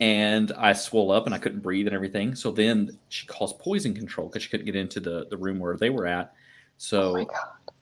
And 0.00 0.52
I 0.52 0.74
swole 0.74 1.10
up 1.10 1.26
and 1.26 1.34
I 1.34 1.38
couldn't 1.38 1.58
breathe 1.58 1.88
and 1.88 1.94
everything. 1.94 2.36
So 2.36 2.52
then 2.52 2.96
she 3.08 3.26
calls 3.26 3.54
poison 3.54 3.94
control 3.94 4.28
because 4.28 4.44
she 4.44 4.48
couldn't 4.48 4.66
get 4.66 4.76
into 4.76 5.00
the, 5.00 5.26
the 5.28 5.36
room 5.36 5.58
where 5.58 5.76
they 5.76 5.90
were 5.90 6.06
at. 6.06 6.34
So 6.76 7.18
Oh 7.18 7.26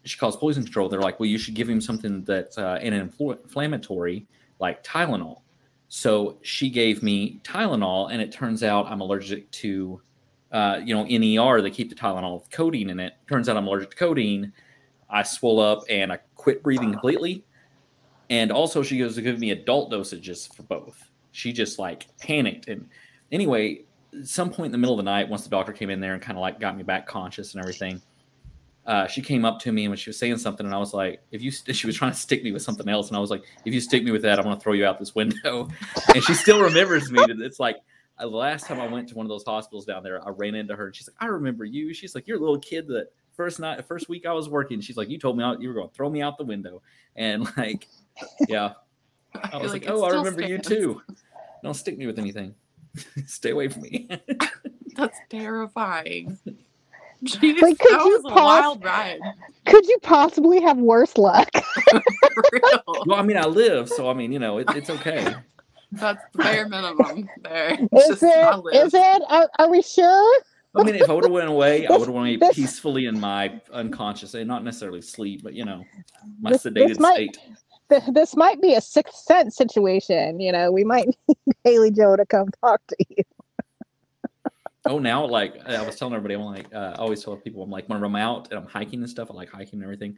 she 0.06 0.16
calls 0.16 0.36
poison 0.36 0.62
control. 0.62 0.88
They're 0.88 1.00
like, 1.00 1.18
well, 1.18 1.28
you 1.28 1.36
should 1.36 1.54
give 1.54 1.68
him 1.68 1.80
something 1.80 2.22
that's 2.24 2.58
uh, 2.58 2.78
an 2.80 2.92
infl- 2.92 3.42
inflammatory 3.42 4.26
like 4.60 4.82
Tylenol. 4.84 5.42
So 5.88 6.38
she 6.42 6.68
gave 6.68 7.02
me 7.02 7.40
Tylenol, 7.44 8.12
and 8.12 8.20
it 8.20 8.32
turns 8.32 8.62
out 8.62 8.86
I'm 8.86 9.00
allergic 9.00 9.50
to, 9.52 10.00
uh, 10.52 10.80
you 10.84 10.94
know, 10.94 11.06
in 11.06 11.38
ER 11.38 11.62
they 11.62 11.70
keep 11.70 11.88
the 11.88 11.94
Tylenol 11.94 12.40
with 12.40 12.50
codeine 12.50 12.90
in 12.90 13.00
it. 13.00 13.14
Turns 13.28 13.48
out 13.48 13.56
I'm 13.56 13.66
allergic 13.66 13.90
to 13.90 13.96
codeine. 13.96 14.52
I 15.08 15.22
swole 15.22 15.60
up 15.60 15.84
and 15.88 16.12
I 16.12 16.18
quit 16.34 16.62
breathing 16.62 16.92
completely. 16.92 17.44
And 18.28 18.50
also, 18.50 18.82
she 18.82 18.98
goes 18.98 19.14
to 19.14 19.22
give 19.22 19.38
me 19.38 19.52
adult 19.52 19.92
dosages 19.92 20.52
for 20.52 20.64
both. 20.64 21.10
She 21.30 21.52
just 21.52 21.78
like 21.78 22.06
panicked. 22.18 22.68
And 22.68 22.88
anyway, 23.30 23.82
some 24.24 24.50
point 24.50 24.66
in 24.66 24.72
the 24.72 24.78
middle 24.78 24.98
of 24.98 25.04
the 25.04 25.10
night, 25.10 25.28
once 25.28 25.44
the 25.44 25.50
doctor 25.50 25.72
came 25.72 25.90
in 25.90 26.00
there 26.00 26.14
and 26.14 26.22
kind 26.22 26.36
of 26.36 26.42
like 26.42 26.58
got 26.58 26.76
me 26.76 26.82
back 26.82 27.06
conscious 27.06 27.54
and 27.54 27.62
everything, 27.62 28.02
uh, 28.86 29.06
she 29.06 29.20
came 29.20 29.44
up 29.44 29.58
to 29.58 29.72
me 29.72 29.84
and 29.84 29.90
when 29.90 29.98
she 29.98 30.10
was 30.10 30.18
saying 30.18 30.38
something, 30.38 30.64
and 30.64 30.74
I 30.74 30.78
was 30.78 30.94
like, 30.94 31.20
"If 31.32 31.42
you," 31.42 31.50
st-, 31.50 31.76
she 31.76 31.86
was 31.86 31.96
trying 31.96 32.12
to 32.12 32.16
stick 32.16 32.44
me 32.44 32.52
with 32.52 32.62
something 32.62 32.88
else, 32.88 33.08
and 33.08 33.16
I 33.16 33.20
was 33.20 33.30
like, 33.30 33.42
"If 33.64 33.74
you 33.74 33.80
stick 33.80 34.04
me 34.04 34.12
with 34.12 34.22
that, 34.22 34.38
I'm 34.38 34.44
going 34.44 34.56
to 34.56 34.62
throw 34.62 34.74
you 34.74 34.86
out 34.86 34.98
this 34.98 35.14
window." 35.14 35.68
and 36.14 36.22
she 36.22 36.34
still 36.34 36.62
remembers 36.62 37.10
me. 37.10 37.20
It's 37.28 37.58
like 37.58 37.76
uh, 38.18 38.28
the 38.28 38.36
last 38.36 38.66
time 38.66 38.80
I 38.80 38.86
went 38.86 39.08
to 39.08 39.14
one 39.16 39.26
of 39.26 39.30
those 39.30 39.44
hospitals 39.44 39.84
down 39.84 40.02
there, 40.02 40.24
I 40.26 40.30
ran 40.30 40.54
into 40.54 40.76
her, 40.76 40.86
and 40.86 40.94
she's 40.94 41.08
like, 41.08 41.16
"I 41.20 41.26
remember 41.26 41.64
you." 41.64 41.92
She's 41.92 42.14
like, 42.14 42.28
"You're 42.28 42.38
a 42.38 42.40
little 42.40 42.58
kid 42.58 42.86
that 42.88 43.08
first 43.32 43.58
night, 43.58 43.84
first 43.84 44.08
week 44.08 44.24
I 44.24 44.32
was 44.32 44.48
working." 44.48 44.80
She's 44.80 44.96
like, 44.96 45.08
"You 45.08 45.18
told 45.18 45.36
me 45.36 45.42
out, 45.42 45.60
you 45.60 45.68
were 45.68 45.74
going 45.74 45.88
to 45.88 45.94
throw 45.94 46.08
me 46.08 46.22
out 46.22 46.38
the 46.38 46.44
window," 46.44 46.80
and 47.16 47.44
like, 47.56 47.88
yeah, 48.48 48.74
I 49.52 49.56
was 49.56 49.72
like, 49.72 49.82
it 49.82 49.90
"Oh, 49.90 50.04
I 50.04 50.10
remember 50.10 50.42
you 50.42 50.58
too." 50.58 51.02
Don't 51.64 51.74
stick 51.74 51.98
me 51.98 52.06
with 52.06 52.20
anything. 52.20 52.54
Stay 53.26 53.50
away 53.50 53.66
from 53.66 53.82
me. 53.82 54.08
That's 54.96 55.18
terrifying. 55.28 56.38
Jeez, 57.40 57.60
Like, 57.62 57.78
could 57.78 57.92
that 57.92 58.04
you 58.04 58.20
was 58.22 58.32
a 58.32 58.34
wild 58.34 58.84
ride. 58.84 59.20
Could 59.66 59.86
you 59.86 59.98
possibly 60.02 60.60
have 60.60 60.78
worse 60.78 61.16
luck? 61.18 61.48
Real. 62.52 62.82
well, 63.06 63.18
I 63.18 63.22
mean, 63.22 63.36
I 63.36 63.46
live, 63.46 63.88
so 63.88 64.08
I 64.08 64.14
mean, 64.14 64.32
you 64.32 64.38
know, 64.38 64.58
it, 64.58 64.66
it's 64.74 64.90
okay. 64.90 65.34
That's 65.92 66.22
the 66.32 66.38
bare 66.42 66.68
minimum 66.68 67.28
there. 67.42 67.78
It's 67.92 68.08
Is 68.10 68.20
just 68.20 68.22
I 68.24 68.54
it? 68.56 68.64
live. 68.64 68.86
Is 68.86 68.94
it? 68.94 69.22
Are, 69.28 69.48
are 69.58 69.70
we 69.70 69.82
sure? 69.82 70.42
I 70.74 70.82
mean, 70.82 70.94
if 70.96 71.08
I 71.08 71.12
would 71.14 71.24
have 71.24 71.32
went 71.32 71.48
away, 71.48 71.86
I 71.86 71.92
would 71.92 72.06
have 72.06 72.14
went 72.14 72.38
this- 72.40 72.54
peacefully 72.54 73.06
in 73.06 73.18
my 73.18 73.60
unconscious, 73.72 74.34
and 74.34 74.46
not 74.46 74.62
necessarily 74.62 75.00
sleep, 75.00 75.42
but 75.42 75.54
you 75.54 75.64
know, 75.64 75.84
my 76.40 76.50
This- 76.52 76.64
this 76.64 76.72
sedated 76.72 76.98
might- 77.00 77.34
state. 77.34 77.38
Th- 77.88 78.02
This 78.12 78.34
might 78.36 78.60
be 78.60 78.74
a 78.74 78.80
sixth 78.80 79.14
sense 79.14 79.56
situation. 79.56 80.40
You 80.40 80.50
know, 80.52 80.72
we 80.72 80.82
might 80.84 81.06
need 81.28 81.36
Haley 81.64 81.92
Joel 81.92 82.16
to 82.16 82.26
come 82.26 82.48
talk 82.60 82.80
to 82.88 82.96
you. 83.08 83.22
Oh, 84.88 84.98
now 84.98 85.24
like 85.26 85.56
I 85.66 85.84
was 85.84 85.96
telling 85.96 86.14
everybody, 86.14 86.34
I'm 86.34 86.42
like, 86.42 86.66
uh, 86.74 86.94
I 86.96 87.00
always 87.00 87.22
tell 87.22 87.36
people, 87.36 87.62
I'm 87.62 87.70
like, 87.70 87.88
whenever 87.88 88.06
I'm 88.06 88.16
out 88.16 88.48
and 88.50 88.58
I'm 88.58 88.66
hiking 88.66 89.00
and 89.00 89.10
stuff, 89.10 89.30
I 89.30 89.34
like 89.34 89.50
hiking 89.50 89.74
and 89.74 89.82
everything. 89.82 90.16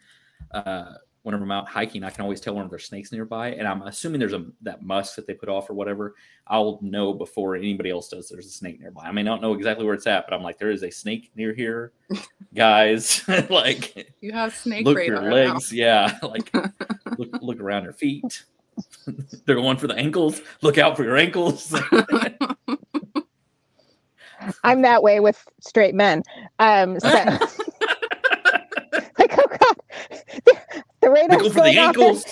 Uh, 0.52 0.94
whenever 1.22 1.44
I'm 1.44 1.50
out 1.50 1.68
hiking, 1.68 2.04
I 2.04 2.10
can 2.10 2.22
always 2.22 2.40
tell 2.40 2.54
when 2.54 2.68
there's 2.68 2.84
snakes 2.86 3.10
nearby, 3.12 3.50
and 3.50 3.66
I'm 3.66 3.82
assuming 3.82 4.18
there's 4.20 4.32
a 4.32 4.46
that 4.62 4.82
musk 4.82 5.16
that 5.16 5.26
they 5.26 5.34
put 5.34 5.48
off 5.48 5.68
or 5.68 5.74
whatever. 5.74 6.14
I'll 6.46 6.78
know 6.80 7.12
before 7.12 7.56
anybody 7.56 7.90
else 7.90 8.08
does. 8.08 8.28
There's 8.28 8.46
a 8.46 8.50
snake 8.50 8.80
nearby. 8.80 9.02
I 9.04 9.12
may 9.12 9.22
not 9.22 9.42
know 9.42 9.52
exactly 9.54 9.84
where 9.84 9.94
it's 9.94 10.06
at, 10.06 10.26
but 10.26 10.34
I'm 10.34 10.42
like, 10.42 10.58
there 10.58 10.70
is 10.70 10.82
a 10.84 10.90
snake 10.90 11.30
near 11.34 11.52
here, 11.52 11.92
guys. 12.54 13.22
like, 13.50 14.14
You 14.20 14.32
have 14.32 14.54
snake 14.54 14.84
look 14.86 14.96
radar 14.96 15.22
your 15.22 15.30
now. 15.30 15.52
legs. 15.52 15.72
Yeah, 15.72 16.18
like 16.22 16.50
look 17.18 17.30
look 17.42 17.60
around 17.60 17.84
your 17.84 17.92
feet. 17.94 18.44
They're 19.44 19.56
going 19.56 19.76
for 19.76 19.88
the 19.88 19.96
ankles. 19.96 20.40
Look 20.62 20.78
out 20.78 20.96
for 20.96 21.02
your 21.02 21.16
ankles. 21.16 21.74
I'm 24.64 24.82
that 24.82 25.02
way 25.02 25.20
with 25.20 25.42
straight 25.60 25.94
men. 25.94 26.22
Um, 26.58 26.98
so, 27.00 27.08
like, 29.18 29.38
oh 29.38 29.46
god, 29.48 29.76
the, 30.46 30.58
the 31.00 31.08
they 31.10 31.10
radar's 31.10 31.38
go 31.38 31.50
for 31.50 31.62
the 31.62 31.74
going 31.74 31.78
off. 31.78 31.86
ankles. 31.88 32.24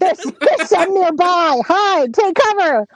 there's, 0.00 0.32
there's 0.40 0.64
some 0.64 0.94
nearby. 0.94 1.60
Hide, 1.66 2.14
take 2.14 2.36
cover. 2.36 2.86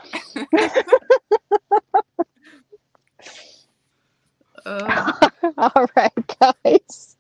Uh, 4.67 5.13
All 5.59 5.87
right, 5.97 6.13
guys. 6.41 7.17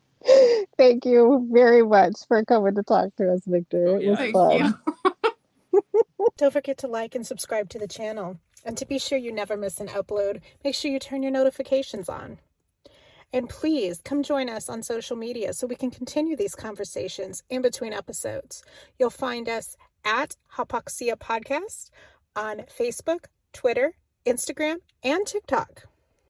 Thank 0.78 1.04
you 1.04 1.48
very 1.52 1.82
much 1.82 2.14
for 2.28 2.44
coming 2.44 2.74
to 2.76 2.82
talk 2.82 3.14
to 3.16 3.32
us, 3.34 3.40
Victor. 3.46 3.86
Oh, 3.86 3.98
it 3.98 4.08
was 4.10 4.18
thank 4.18 4.32
fun. 4.32 4.52
you. 4.54 4.74
Don't 6.38 6.52
forget 6.52 6.78
to 6.78 6.88
like 6.88 7.14
and 7.14 7.26
subscribe 7.26 7.68
to 7.70 7.78
the 7.78 7.88
channel. 7.88 8.38
And 8.64 8.76
to 8.78 8.86
be 8.86 8.98
sure 8.98 9.18
you 9.18 9.32
never 9.32 9.56
miss 9.56 9.80
an 9.80 9.88
upload, 9.88 10.40
make 10.64 10.74
sure 10.74 10.90
you 10.90 10.98
turn 10.98 11.22
your 11.22 11.32
notifications 11.32 12.08
on. 12.08 12.38
And 13.32 13.48
please 13.48 14.00
come 14.04 14.22
join 14.22 14.48
us 14.50 14.68
on 14.68 14.82
social 14.82 15.16
media 15.16 15.52
so 15.54 15.66
we 15.66 15.74
can 15.74 15.90
continue 15.90 16.36
these 16.36 16.54
conversations 16.54 17.42
in 17.48 17.62
between 17.62 17.92
episodes. 17.92 18.62
You'll 18.98 19.10
find 19.10 19.48
us 19.48 19.76
at 20.04 20.36
Hypoxia 20.56 21.16
Podcast 21.16 21.90
on 22.36 22.58
Facebook, 22.78 23.24
Twitter, 23.52 23.94
Instagram, 24.26 24.76
and 25.02 25.26
TikTok. 25.26 25.84